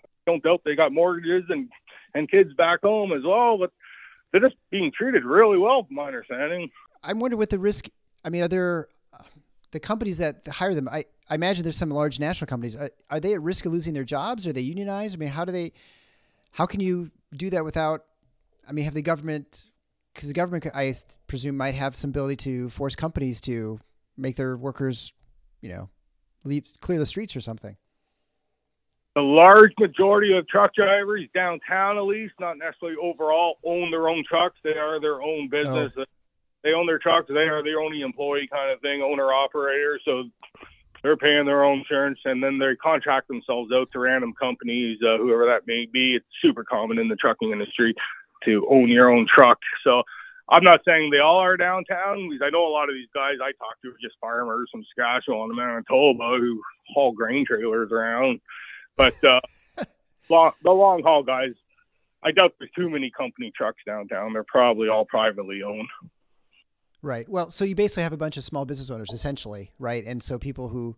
I 0.01 0.07
don't 0.27 0.43
doubt 0.43 0.63
they 0.65 0.75
got 0.75 0.93
mortgages 0.93 1.45
and 1.49 1.69
and 2.15 2.31
kids 2.31 2.53
back 2.55 2.81
home 2.83 3.13
as 3.13 3.23
well. 3.25 3.59
But 3.59 3.73
they're 4.33 4.41
just 4.41 4.57
being 4.71 4.93
treated 4.97 5.25
really 5.25 5.59
well, 5.59 5.85
from 5.85 5.97
my 5.97 6.07
understanding. 6.07 6.71
I'm 7.03 7.21
wondering 7.21 7.39
what 7.39 7.51
the 7.51 7.59
risk. 7.59 7.89
I 8.25 8.31
mean, 8.31 8.43
are 8.43 8.49
there 8.49 8.89
uh, 9.13 9.23
the 9.71 9.81
companies 9.81 10.19
that 10.19 10.47
hire 10.47 10.75
them? 10.75 10.89
I, 10.89 11.05
I 11.31 11.35
imagine 11.35 11.63
there's 11.63 11.77
some 11.77 11.91
large 11.91 12.19
national 12.19 12.47
companies. 12.47 12.77
Are, 12.77 12.91
are 13.11 13.21
they 13.21 13.35
at 13.35 13.43
risk 13.43 13.65
of 13.67 13.73
losing 13.73 13.95
their 13.95 14.05
jobs? 14.05 14.47
Are 14.47 14.53
they 14.53 14.61
unionized? 14.61 15.15
I 15.15 15.19
mean, 15.19 15.29
how 15.29 15.45
do 15.45 15.53
they? 15.53 15.73
How 16.53 16.67
can 16.67 16.81
you 16.81 17.11
do 17.35 17.51
that 17.51 17.65
without? 17.65 18.05
I 18.69 18.73
mean, 18.73 18.85
have 18.85 18.95
the 18.95 19.03
government? 19.03 19.67
Because 20.15 20.29
the 20.29 20.35
government, 20.35 20.67
I 20.75 20.95
presume, 21.27 21.57
might 21.57 21.75
have 21.75 21.95
some 21.95 22.11
ability 22.11 22.37
to 22.37 22.69
force 22.71 22.97
companies 22.97 23.41
to 23.43 23.79
make 24.17 24.37
their 24.37 24.57
workers, 24.57 25.13
you 25.61 25.69
know, 25.69 25.91
leave 26.45 26.67
clear 26.81 26.99
the 26.99 27.07
streets 27.07 27.37
or 27.37 27.41
something 27.41 27.77
the 29.19 29.23
large 29.23 29.73
majority 29.81 30.33
of 30.37 30.47
truck 30.47 30.73
drivers 30.77 31.25
downtown, 31.35 31.99
at 31.99 32.03
least, 32.03 32.35
not 32.39 32.57
necessarily 32.57 32.97
overall, 33.03 33.59
own 33.65 33.91
their 33.91 34.09
own 34.09 34.23
trucks. 34.29 34.57
They 34.63 34.79
are 34.79 35.01
their 35.01 35.21
own 35.21 35.49
business. 35.49 35.93
Oh. 35.97 36.05
They 36.63 36.73
own 36.73 36.87
their 36.87 37.01
trucks. 37.01 37.27
They 37.27 37.49
are 37.49 37.61
the 37.61 37.75
only 37.75 38.03
employee 38.03 38.49
kind 38.49 38.71
of 38.71 38.81
thing, 38.81 39.03
owner 39.03 39.33
operator. 39.33 39.99
So 40.05 40.23
they're 41.03 41.17
paying 41.17 41.47
their 41.47 41.65
own 41.65 41.79
insurance, 41.81 42.21
and 42.27 42.41
then 42.41 42.59
they 42.59 42.77
contract 42.77 43.27
themselves 43.27 43.73
out 43.73 43.91
to 43.91 43.99
random 43.99 44.35
companies, 44.35 44.99
uh, 45.03 45.19
whoever 45.19 45.47
that 45.47 45.67
may 45.67 45.87
be. 45.93 46.15
It's 46.15 46.27
super 46.41 46.63
common 46.63 47.01
in 47.01 47.09
the 47.09 47.17
trucking 47.17 47.51
industry 47.51 47.97
to 48.45 48.67
own 48.71 48.89
your 48.89 49.11
own 49.11 49.27
truck. 49.33 49.59
So 49.85 50.03
I'm 50.49 50.65
not 50.65 50.81
saying 50.87 51.11
they 51.11 51.19
all 51.19 51.39
are 51.39 51.57
downtown 51.57 52.29
because 52.29 52.45
I 52.45 52.51
know 52.51 52.67
a 52.67 52.73
lot 52.73 52.89
of 52.89 52.95
these 52.95 53.09
guys 53.15 53.35
I 53.43 53.53
talk 53.53 53.81
to 53.83 53.91
are 53.91 53.99
just 54.01 54.17
farmers 54.21 54.69
from 54.73 54.85
Saskatchewan 54.85 55.51
and 55.51 55.57
Manitoba 55.57 56.39
who 56.39 56.61
haul 56.95 57.13
grain 57.13 57.45
trailers 57.47 57.93
around. 57.93 58.41
But 58.97 59.23
uh, 59.23 59.41
long, 60.31 60.53
the 60.63 60.71
long 60.71 61.03
haul 61.03 61.23
guys, 61.23 61.53
I 62.23 62.33
doubt 62.33 62.55
there's 62.59 62.71
too 62.75 62.89
many 62.89 63.11
company 63.11 63.53
trucks 63.55 63.83
downtown. 63.87 64.33
They're 64.33 64.45
probably 64.45 64.89
all 64.89 65.05
privately 65.05 65.63
owned. 65.63 65.89
Right. 67.03 67.29
Well, 67.29 67.51
so 67.51 67.65
you 67.65 67.75
basically 67.75 68.03
have 68.03 68.13
a 68.13 68.17
bunch 68.17 68.37
of 68.37 68.43
small 68.43 68.65
business 68.65 68.91
owners, 68.91 69.11
essentially, 69.13 69.71
right? 69.79 70.05
And 70.05 70.23
so 70.23 70.39
people 70.39 70.69
who 70.69 70.97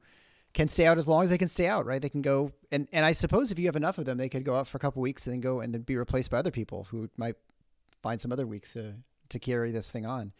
can 0.52 0.68
stay 0.68 0.86
out 0.86 0.98
as 0.98 1.06
long 1.06 1.22
as 1.22 1.30
they 1.30 1.38
can 1.38 1.48
stay 1.48 1.68
out, 1.68 1.86
right? 1.86 2.02
They 2.02 2.08
can 2.08 2.22
go 2.22 2.52
and 2.72 2.88
and 2.92 3.04
I 3.04 3.12
suppose 3.12 3.50
if 3.50 3.58
you 3.58 3.66
have 3.66 3.76
enough 3.76 3.98
of 3.98 4.04
them, 4.04 4.18
they 4.18 4.28
could 4.28 4.44
go 4.44 4.56
out 4.56 4.68
for 4.68 4.76
a 4.76 4.80
couple 4.80 5.02
weeks 5.02 5.26
and 5.26 5.34
then 5.34 5.40
go 5.40 5.60
and 5.60 5.72
then 5.72 5.82
be 5.82 5.96
replaced 5.96 6.30
by 6.30 6.38
other 6.38 6.50
people 6.50 6.88
who 6.90 7.08
might 7.16 7.36
find 8.02 8.20
some 8.20 8.32
other 8.32 8.46
weeks 8.46 8.72
to 8.74 8.94
to 9.28 9.38
carry 9.38 9.70
this 9.70 9.90
thing 9.90 10.06
on. 10.06 10.32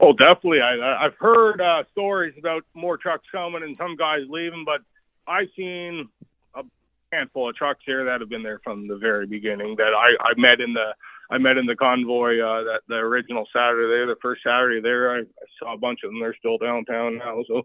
Oh, 0.00 0.12
definitely. 0.12 0.60
I 0.60 1.04
I've 1.04 1.14
heard 1.18 1.60
uh, 1.60 1.84
stories 1.92 2.34
about 2.38 2.64
more 2.74 2.96
trucks 2.96 3.26
coming 3.30 3.62
and 3.62 3.76
some 3.76 3.96
guys 3.96 4.20
leaving, 4.28 4.64
but 4.64 4.80
I've 5.26 5.48
seen 5.56 6.08
a 6.54 6.62
handful 7.12 7.48
of 7.48 7.56
trucks 7.56 7.80
here 7.84 8.04
that 8.04 8.20
have 8.20 8.28
been 8.28 8.42
there 8.42 8.60
from 8.62 8.88
the 8.88 8.96
very 8.96 9.26
beginning 9.26 9.76
that 9.76 9.92
I, 9.94 10.30
I 10.30 10.32
met 10.36 10.60
in 10.60 10.72
the 10.72 10.94
I 11.28 11.38
met 11.38 11.56
in 11.56 11.66
the 11.66 11.74
convoy 11.74 12.38
uh, 12.38 12.62
that 12.62 12.80
the 12.88 12.96
original 12.96 13.48
Saturday 13.52 13.88
there, 13.88 14.06
the 14.06 14.16
first 14.22 14.42
Saturday 14.44 14.80
there. 14.80 15.12
I, 15.12 15.18
I 15.20 15.46
saw 15.58 15.74
a 15.74 15.78
bunch 15.78 16.00
of 16.04 16.10
them. 16.10 16.20
They're 16.20 16.36
still 16.38 16.58
downtown 16.58 17.18
now, 17.18 17.42
so 17.48 17.62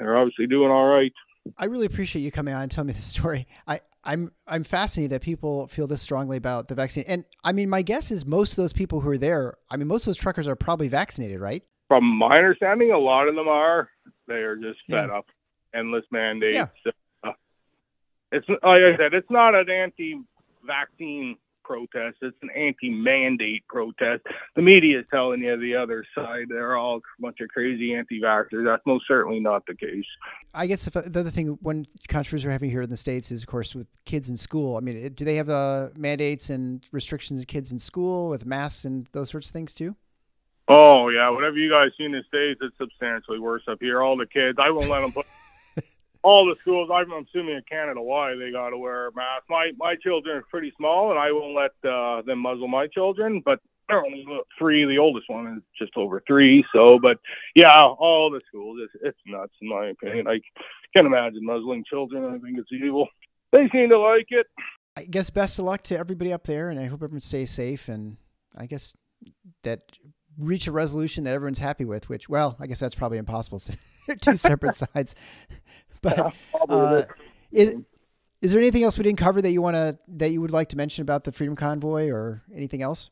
they're 0.00 0.16
obviously 0.16 0.46
doing 0.46 0.70
all 0.70 0.86
right. 0.86 1.12
I 1.58 1.66
really 1.66 1.86
appreciate 1.86 2.22
you 2.22 2.32
coming 2.32 2.54
on 2.54 2.62
and 2.62 2.70
telling 2.70 2.88
me 2.88 2.94
the 2.94 3.02
story. 3.02 3.46
I, 3.66 3.80
I'm 4.02 4.32
I'm 4.46 4.64
fascinated 4.64 5.12
that 5.12 5.22
people 5.22 5.66
feel 5.68 5.86
this 5.86 6.00
strongly 6.00 6.36
about 6.36 6.68
the 6.68 6.74
vaccine. 6.74 7.04
And 7.06 7.24
I 7.44 7.52
mean, 7.52 7.68
my 7.68 7.82
guess 7.82 8.10
is 8.10 8.24
most 8.24 8.52
of 8.52 8.56
those 8.56 8.72
people 8.72 9.00
who 9.00 9.10
are 9.10 9.18
there. 9.18 9.56
I 9.70 9.76
mean, 9.76 9.88
most 9.88 10.02
of 10.02 10.06
those 10.06 10.16
truckers 10.16 10.48
are 10.48 10.56
probably 10.56 10.88
vaccinated, 10.88 11.38
right? 11.38 11.62
From 11.88 12.04
my 12.04 12.34
understanding, 12.34 12.92
a 12.92 12.98
lot 12.98 13.28
of 13.28 13.34
them 13.34 13.48
are. 13.48 13.90
They 14.26 14.34
are 14.34 14.56
just 14.56 14.78
fed 14.88 15.08
yeah. 15.08 15.18
up 15.18 15.26
endless 15.74 16.04
mandates. 16.10 16.54
Yeah. 16.54 16.92
Uh, 17.22 17.32
it's 18.32 18.48
like 18.48 18.62
I 18.62 18.96
said, 18.96 19.12
it's 19.12 19.30
not 19.30 19.54
an 19.54 19.68
anti-vaccine 19.68 21.36
protest. 21.70 22.16
It's 22.20 22.36
an 22.42 22.50
anti-mandate 22.56 23.64
protest. 23.68 24.22
The 24.56 24.62
media 24.62 24.98
is 24.98 25.04
telling 25.08 25.40
you 25.40 25.56
the 25.56 25.76
other 25.76 26.04
side. 26.16 26.46
They're 26.48 26.76
all 26.76 26.96
a 26.96 27.22
bunch 27.22 27.38
of 27.40 27.48
crazy 27.48 27.94
anti-vaxxers. 27.94 28.64
That's 28.64 28.82
most 28.86 29.04
certainly 29.06 29.38
not 29.38 29.64
the 29.66 29.76
case. 29.76 30.04
I 30.52 30.66
guess 30.66 30.88
if, 30.88 30.96
uh, 30.96 31.02
the 31.06 31.20
other 31.20 31.30
thing, 31.30 31.58
one 31.62 31.86
controversy 32.08 32.48
we're 32.48 32.52
having 32.52 32.70
here 32.70 32.82
in 32.82 32.90
the 32.90 32.96
states 32.96 33.30
is, 33.30 33.42
of 33.42 33.46
course, 33.46 33.72
with 33.72 33.86
kids 34.04 34.28
in 34.28 34.36
school. 34.36 34.76
I 34.76 34.80
mean, 34.80 35.12
do 35.12 35.24
they 35.24 35.36
have 35.36 35.46
the 35.46 35.92
mandates 35.96 36.50
and 36.50 36.84
restrictions 36.90 37.40
of 37.40 37.46
kids 37.46 37.70
in 37.70 37.78
school 37.78 38.30
with 38.30 38.44
masks 38.44 38.84
and 38.84 39.06
those 39.12 39.30
sorts 39.30 39.48
of 39.48 39.52
things 39.52 39.72
too? 39.72 39.94
Oh 40.66 41.08
yeah, 41.08 41.30
whatever 41.30 41.56
you 41.56 41.70
guys 41.70 41.90
see 41.96 42.04
in 42.04 42.12
the 42.12 42.22
states, 42.26 42.60
it's 42.62 42.76
substantially 42.78 43.38
worse 43.38 43.62
up 43.68 43.78
here. 43.80 44.02
All 44.02 44.16
the 44.16 44.26
kids, 44.26 44.58
I 44.60 44.70
won't 44.70 44.88
let 44.88 45.00
them 45.02 45.12
put 45.12 45.26
all 46.22 46.46
the 46.46 46.56
schools. 46.60 46.90
I'm 46.92 47.10
assuming 47.12 47.54
in 47.54 47.62
Canada 47.68 48.00
why 48.00 48.34
they 48.34 48.52
got 48.52 48.70
to 48.70 48.78
wear 48.78 49.10
masks. 49.14 49.46
My 49.48 49.72
my 49.76 49.96
children 49.96 50.38
are 50.38 50.44
pretty 50.50 50.72
small, 50.76 51.10
and 51.10 51.18
I 51.18 51.32
won't 51.32 51.54
let 51.54 51.90
uh, 51.90 52.22
them 52.22 52.40
muzzle 52.40 52.68
my 52.68 52.86
children. 52.86 53.42
But 53.44 53.60
they're 53.88 54.04
only 54.04 54.24
three. 54.58 54.84
The 54.86 54.98
oldest 54.98 55.28
one 55.28 55.56
is 55.56 55.62
just 55.78 55.96
over 55.96 56.22
three. 56.26 56.64
So, 56.74 56.98
but 57.00 57.18
yeah, 57.54 57.80
all 57.80 58.30
the 58.30 58.40
schools. 58.48 58.78
It's, 58.84 59.02
it's 59.04 59.18
nuts 59.26 59.52
in 59.60 59.68
my 59.68 59.88
opinion. 59.88 60.28
I 60.28 60.40
can't 60.94 61.06
imagine 61.06 61.44
muzzling 61.44 61.84
children. 61.88 62.24
I 62.24 62.38
think 62.38 62.58
it's 62.58 62.72
evil. 62.72 63.08
They 63.52 63.68
seem 63.72 63.88
to 63.90 63.98
like 63.98 64.26
it. 64.30 64.46
I 64.96 65.04
guess 65.04 65.30
best 65.30 65.58
of 65.58 65.64
luck 65.64 65.82
to 65.84 65.98
everybody 65.98 66.32
up 66.32 66.44
there, 66.44 66.70
and 66.70 66.78
I 66.78 66.84
hope 66.86 67.02
everyone 67.02 67.20
stays 67.20 67.50
safe. 67.50 67.88
And 67.88 68.16
I 68.56 68.66
guess 68.66 68.94
that 69.62 69.80
reach 70.38 70.66
a 70.66 70.72
resolution 70.72 71.24
that 71.24 71.34
everyone's 71.34 71.58
happy 71.58 71.84
with. 71.84 72.08
Which, 72.08 72.28
well, 72.28 72.56
I 72.60 72.66
guess 72.66 72.80
that's 72.80 72.94
probably 72.94 73.18
impossible. 73.18 73.60
They're 74.06 74.16
two 74.20 74.36
separate 74.36 74.74
sides. 74.94 75.14
but 76.02 76.34
uh, 76.68 77.04
is 77.52 77.74
is 78.42 78.52
there 78.52 78.60
anything 78.60 78.84
else 78.84 78.96
we 78.96 79.04
didn't 79.04 79.18
cover 79.18 79.42
that 79.42 79.50
you 79.50 79.60
want 79.60 79.76
to 79.76 79.98
that 80.08 80.30
you 80.30 80.40
would 80.40 80.50
like 80.50 80.70
to 80.70 80.76
mention 80.76 81.02
about 81.02 81.24
the 81.24 81.32
Freedom 81.32 81.56
Convoy 81.56 82.10
or 82.10 82.42
anything 82.54 82.82
else? 82.82 83.10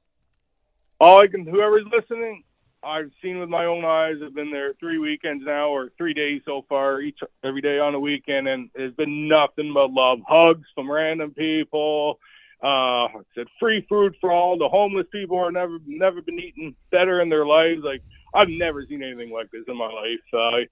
All 1.01 1.23
I 1.23 1.27
can, 1.27 1.47
whoever's 1.47 1.85
listening, 1.93 2.43
I've 2.83 3.11
seen 3.23 3.39
with 3.39 3.49
my 3.49 3.67
own 3.67 3.85
eyes. 3.85 4.17
I've 4.25 4.35
been 4.35 4.51
there 4.51 4.73
three 4.81 4.99
weekends 4.99 5.45
now, 5.45 5.69
or 5.69 5.91
three 5.99 6.15
days 6.15 6.43
so 6.45 6.65
far, 6.69 7.01
each 7.01 7.19
every 7.45 7.61
day 7.61 7.79
on 7.79 7.93
the 7.93 8.01
weekend, 8.01 8.49
and 8.49 8.71
it's 8.75 8.97
been 8.97 9.29
nothing 9.29 9.73
but 9.75 9.91
love, 9.91 10.21
hugs 10.27 10.67
from 10.75 10.91
random 10.91 11.33
people. 11.35 12.19
Uh, 12.63 13.07
I 13.07 13.21
said 13.35 13.47
free 13.61 13.85
food 13.89 14.17
for 14.21 14.33
all. 14.33 14.59
The 14.59 14.69
homeless 14.69 15.07
people 15.13 15.37
who 15.37 15.45
are 15.45 15.53
never 15.53 15.79
never 15.87 16.23
been 16.23 16.41
eating 16.41 16.75
better 16.91 17.21
in 17.21 17.29
their 17.29 17.47
lives. 17.47 17.83
Like 17.85 18.03
I've 18.35 18.49
never 18.49 18.85
seen 18.89 19.03
anything 19.03 19.31
like 19.31 19.51
this 19.53 19.63
in 19.69 19.77
my 19.77 19.87
life. 19.87 20.19
Uh, 20.33 20.67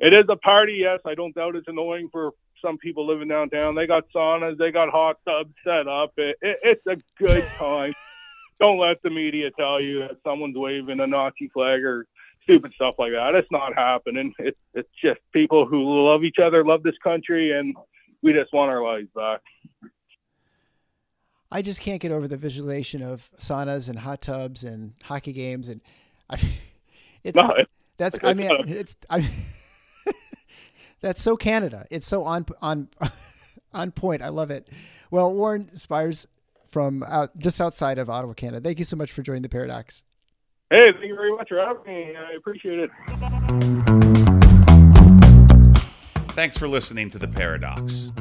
it 0.00 0.12
is 0.12 0.24
a 0.28 0.36
party, 0.36 0.78
yes. 0.80 1.00
I 1.04 1.14
don't 1.14 1.34
doubt 1.34 1.56
it's 1.56 1.68
annoying 1.68 2.08
for 2.10 2.32
some 2.62 2.78
people 2.78 3.06
living 3.06 3.28
downtown. 3.28 3.74
They 3.74 3.86
got 3.86 4.04
saunas, 4.14 4.58
they 4.58 4.70
got 4.70 4.88
hot 4.90 5.18
tubs 5.26 5.54
set 5.64 5.86
up. 5.86 6.12
It, 6.16 6.36
it, 6.40 6.58
it's 6.62 6.86
a 6.86 6.96
good 7.22 7.44
time. 7.58 7.94
don't 8.58 8.78
let 8.78 9.00
the 9.02 9.10
media 9.10 9.50
tell 9.50 9.80
you 9.80 10.00
that 10.00 10.16
someone's 10.24 10.56
waving 10.56 11.00
a 11.00 11.06
Nazi 11.06 11.48
flag 11.48 11.84
or 11.84 12.06
stupid 12.42 12.72
stuff 12.74 12.94
like 12.98 13.12
that. 13.12 13.34
It's 13.34 13.50
not 13.50 13.74
happening. 13.74 14.34
It's 14.38 14.58
it's 14.74 14.88
just 15.02 15.20
people 15.32 15.66
who 15.66 16.06
love 16.06 16.24
each 16.24 16.38
other, 16.38 16.64
love 16.64 16.82
this 16.82 16.98
country, 17.02 17.56
and 17.58 17.76
we 18.22 18.32
just 18.32 18.52
want 18.52 18.70
our 18.70 18.82
lives 18.82 19.08
back. 19.14 19.40
I 21.52 21.62
just 21.62 21.80
can't 21.80 22.00
get 22.00 22.12
over 22.12 22.28
the 22.28 22.36
visualization 22.36 23.02
of 23.02 23.28
saunas 23.38 23.88
and 23.88 23.98
hot 23.98 24.22
tubs 24.22 24.62
and 24.62 24.94
hockey 25.02 25.32
games 25.32 25.68
and 25.68 25.80
I, 26.28 26.38
it's 27.24 27.36
No, 27.36 27.50
that's 27.96 28.18
I 28.22 28.34
mean 28.34 28.50
it's 28.68 28.94
I 29.10 29.28
that's 31.00 31.22
so 31.22 31.36
Canada. 31.36 31.86
It's 31.90 32.06
so 32.06 32.24
on 32.24 32.46
on 32.60 32.88
on 33.72 33.90
point. 33.92 34.22
I 34.22 34.28
love 34.28 34.50
it. 34.50 34.68
Well, 35.10 35.32
Warren 35.32 35.70
Speyers 35.74 36.26
from 36.68 37.02
out 37.02 37.36
just 37.38 37.60
outside 37.60 37.98
of 37.98 38.08
Ottawa, 38.08 38.34
Canada. 38.34 38.60
Thank 38.60 38.78
you 38.78 38.84
so 38.84 38.96
much 38.96 39.12
for 39.12 39.22
joining 39.22 39.42
the 39.42 39.48
Paradox. 39.48 40.02
Hey, 40.70 40.92
thank 40.92 41.06
you 41.06 41.16
very 41.16 41.32
much 41.34 41.48
for 41.48 41.58
having 41.58 41.82
me. 41.84 42.14
I 42.16 42.34
appreciate 42.36 42.78
it. 42.78 42.90
Thanks 46.34 46.56
for 46.56 46.68
listening 46.68 47.10
to 47.10 47.18
The 47.18 47.26
Paradox. 47.26 48.12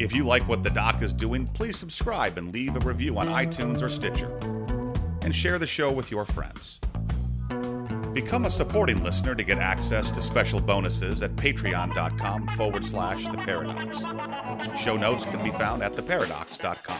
If 0.00 0.12
you 0.12 0.24
like 0.24 0.46
what 0.48 0.64
the 0.64 0.70
doc 0.70 1.00
is 1.00 1.12
doing, 1.12 1.46
please 1.46 1.76
subscribe 1.76 2.38
and 2.38 2.52
leave 2.52 2.74
a 2.74 2.80
review 2.80 3.16
on 3.18 3.28
iTunes 3.28 3.82
or 3.82 3.88
Stitcher. 3.88 4.36
And 5.22 5.34
share 5.34 5.58
the 5.60 5.66
show 5.66 5.92
with 5.92 6.10
your 6.10 6.24
friends. 6.24 6.80
Become 8.16 8.46
a 8.46 8.50
supporting 8.50 9.04
listener 9.04 9.34
to 9.34 9.44
get 9.44 9.58
access 9.58 10.10
to 10.12 10.22
special 10.22 10.58
bonuses 10.58 11.22
at 11.22 11.36
patreon.com 11.36 12.48
forward 12.56 12.82
slash 12.82 13.28
the 13.28 13.36
paradox. 13.36 14.00
Show 14.80 14.96
notes 14.96 15.26
can 15.26 15.44
be 15.44 15.50
found 15.50 15.82
at 15.82 15.92
theparadox.com. 15.92 16.96